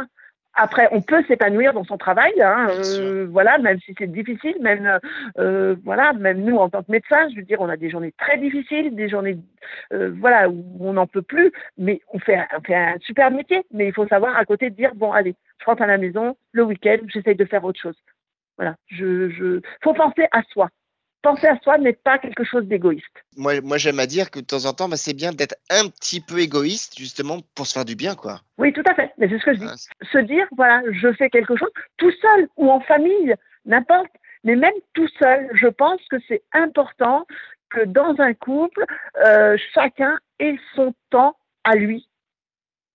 après, 0.56 0.88
on 0.92 1.02
peut 1.02 1.24
s'épanouir 1.28 1.74
dans 1.74 1.84
son 1.84 1.98
travail, 1.98 2.34
hein, 2.42 2.68
euh, 2.70 3.28
voilà, 3.30 3.58
même 3.58 3.80
si 3.82 3.94
c'est 3.98 4.12
difficile, 4.12 4.56
même 4.62 5.00
euh, 5.38 5.76
voilà, 5.84 6.14
même 6.14 6.42
nous 6.44 6.56
en 6.56 6.70
tant 6.70 6.82
que 6.82 6.92
médecins, 6.92 7.28
je 7.30 7.36
veux 7.36 7.42
dire, 7.44 7.60
on 7.60 7.68
a 7.68 7.76
des 7.76 7.90
journées 7.90 8.14
très 8.18 8.38
difficiles, 8.38 8.96
des 8.96 9.10
journées, 9.10 9.38
euh, 9.92 10.12
voilà, 10.18 10.50
où 10.50 10.78
on 10.80 10.94
n'en 10.94 11.08
peut 11.08 11.22
plus, 11.22 11.52
mais 11.78 12.00
on 12.14 12.20
fait, 12.20 12.40
on 12.58 12.62
fait 12.62 12.76
un 12.76 12.98
super 13.02 13.32
métier. 13.32 13.66
Mais 13.72 13.88
il 13.88 13.94
faut 13.94 14.08
savoir 14.08 14.38
à 14.38 14.46
côté 14.46 14.70
de 14.70 14.76
dire 14.76 14.96
bon, 14.96 15.12
allez, 15.12 15.36
je 15.60 15.66
rentre 15.66 15.82
à 15.82 15.88
la 15.88 15.98
maison, 15.98 16.38
le 16.54 16.64
week-end, 16.64 16.98
j'essaye 17.08 17.36
de 17.36 17.46
faire 17.46 17.64
autre 17.66 17.80
chose. 17.80 17.98
Voilà, 18.58 18.76
je, 18.88 19.30
je, 19.30 19.60
faut 19.84 19.94
penser 19.94 20.26
à 20.32 20.42
soi 20.44 20.70
penser 21.26 21.48
à 21.48 21.58
soi 21.64 21.80
n'est 21.80 21.94
pas 21.94 22.20
quelque 22.20 22.44
chose 22.44 22.66
d'égoïste. 22.68 23.18
Moi, 23.36 23.60
moi 23.62 23.78
j'aime 23.78 24.00
à 24.00 24.06
dire 24.06 24.30
que 24.30 24.40
de 24.40 24.46
temps 24.46 24.66
en 24.66 24.74
temps, 24.74 24.88
bah, 24.88 24.96
c'est 24.96 25.16
bien 25.16 25.32
d'être 25.32 25.56
un 25.72 25.90
petit 25.90 26.22
peu 26.22 26.38
égoïste, 26.38 27.00
justement, 27.00 27.40
pour 27.56 27.66
se 27.66 27.74
faire 27.74 27.84
du 27.84 27.96
bien, 27.96 28.14
quoi. 28.14 28.42
Oui, 28.60 28.72
tout 28.72 28.84
à 28.86 28.94
fait. 28.94 29.12
Mais 29.18 29.28
c'est 29.28 29.40
ce 29.40 29.46
que 29.46 29.54
je 29.56 29.60
dis. 29.60 29.88
se 30.12 30.20
dire, 30.20 30.46
voilà, 30.56 30.84
je 30.92 31.12
fais 31.14 31.32
quelque 31.32 31.56
chose, 31.58 31.72
tout 31.98 32.12
seul 32.22 32.48
ou 32.58 32.70
en 32.70 32.80
famille, 32.82 33.34
n'importe. 33.66 34.12
Mais 34.44 34.56
même 34.56 34.80
tout 34.94 35.08
seul, 35.20 35.50
je 35.54 35.66
pense 35.68 36.00
que 36.12 36.18
c'est 36.28 36.44
important 36.54 37.26
que 37.72 37.84
dans 37.86 38.14
un 38.20 38.36
couple, 38.36 38.86
euh, 39.26 39.58
chacun 39.74 40.20
ait 40.38 40.60
son 40.76 40.94
temps 41.10 41.36
à 41.64 41.76
lui, 41.76 42.08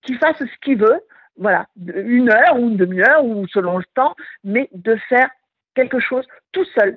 qu'il 0.02 0.18
fasse 0.18 0.38
ce 0.38 0.58
qu'il 0.62 0.78
veut, 0.78 1.00
voilà, 1.36 1.66
une 1.76 2.30
heure 2.30 2.54
ou 2.60 2.68
une 2.68 2.76
demi-heure 2.76 3.24
ou 3.24 3.48
selon 3.48 3.78
le 3.78 3.84
temps, 3.96 4.14
mais 4.44 4.68
de 4.72 4.94
faire 5.08 5.30
quelque 5.74 5.98
chose 5.98 6.26
tout 6.52 6.66
seul, 6.76 6.96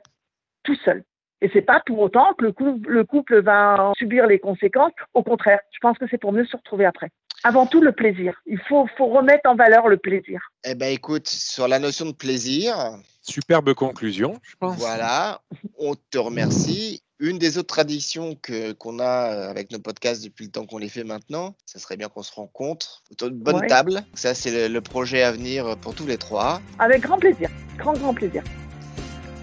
tout 0.64 0.76
seul. 0.86 1.04
Et 1.44 1.50
c'est 1.52 1.62
pas 1.62 1.82
pour 1.86 2.00
autant 2.00 2.34
que 2.38 2.46
le 2.46 2.54
couple, 2.54 2.90
le 2.90 3.04
couple 3.04 3.42
va 3.42 3.92
subir 3.98 4.28
les 4.28 4.40
conséquences. 4.40 4.94
Au 5.14 5.24
contraire, 5.24 5.60
je 5.72 5.80
pense 5.82 5.98
que 5.98 6.06
c'est 6.10 6.18
pour 6.18 6.32
mieux 6.32 6.46
se 6.46 6.56
retrouver 6.56 6.86
après. 6.86 7.10
Avant 7.44 7.66
tout, 7.66 7.82
le 7.82 7.92
plaisir. 7.92 8.42
Il 8.46 8.60
faut, 8.70 8.88
faut 8.98 9.08
remettre 9.08 9.50
en 9.50 9.56
valeur 9.56 9.90
le 9.90 9.98
plaisir. 9.98 10.40
Eh 10.64 10.74
ben, 10.74 10.94
écoute, 10.94 11.28
sur 11.28 11.68
la 11.68 11.80
notion 11.80 12.06
de 12.06 12.14
plaisir. 12.14 12.76
Superbe 13.22 13.74
conclusion, 13.74 14.40
je 14.44 14.56
pense. 14.58 14.78
Voilà, 14.78 15.42
on 15.78 15.96
te 15.96 16.18
remercie. 16.18 17.04
Une 17.20 17.40
des 17.40 17.58
autres 17.58 17.68
traditions 17.68 18.36
que, 18.36 18.72
qu'on 18.74 19.00
a 19.00 19.32
euh, 19.32 19.50
avec 19.50 19.72
nos 19.72 19.80
podcasts 19.80 20.24
depuis 20.24 20.46
le 20.46 20.52
temps 20.52 20.66
qu'on 20.66 20.78
les 20.78 20.90
fait 20.90 21.06
maintenant, 21.06 21.56
ça 21.66 21.80
serait 21.80 21.96
bien 21.96 22.10
qu'on 22.10 22.24
se 22.24 22.34
rencontre 22.34 23.04
autour 23.12 23.30
d'une 23.30 23.40
bonne 23.40 23.66
table. 23.68 24.02
Ça, 24.14 24.34
c'est 24.34 24.68
le, 24.68 24.82
projet 24.82 25.24
à 25.24 25.32
venir 25.32 25.78
pour 25.78 25.94
tous 25.96 26.06
les 26.06 26.18
trois. 26.18 26.62
Avec 26.80 27.02
grand 27.02 27.18
plaisir. 27.18 27.50
Grand, 27.78 27.94
grand 27.94 28.14
plaisir. 28.14 28.44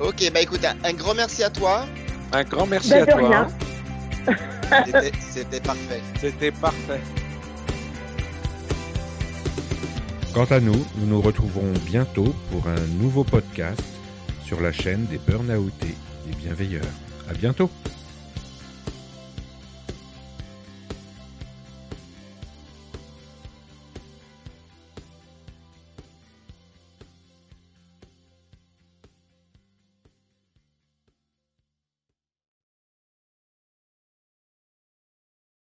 Ok, 0.00 0.30
bah 0.32 0.40
écoute, 0.40 0.64
un, 0.64 0.92
grand 0.94 1.14
merci 1.14 1.44
à 1.44 1.50
toi. 1.50 1.86
Un 2.32 2.42
grand 2.44 2.66
merci 2.66 2.90
bah, 2.90 3.02
à 3.02 3.06
toi. 3.06 3.48
C'était, 4.86 5.12
c'était 5.18 5.60
parfait. 5.60 6.00
C'était 6.18 6.50
parfait. 6.52 7.00
Quant 10.32 10.46
à 10.46 10.60
nous, 10.60 10.86
nous 10.96 11.06
nous 11.06 11.20
retrouverons 11.20 11.72
bientôt 11.84 12.34
pour 12.50 12.66
un 12.68 12.80
nouveau 13.02 13.24
podcast 13.24 13.82
sur 14.44 14.60
la 14.60 14.72
chaîne 14.72 15.04
des 15.06 15.18
Burnoutés, 15.18 15.96
des 16.26 16.36
bienveilleurs. 16.36 16.84
À 17.28 17.34
bientôt! 17.34 17.68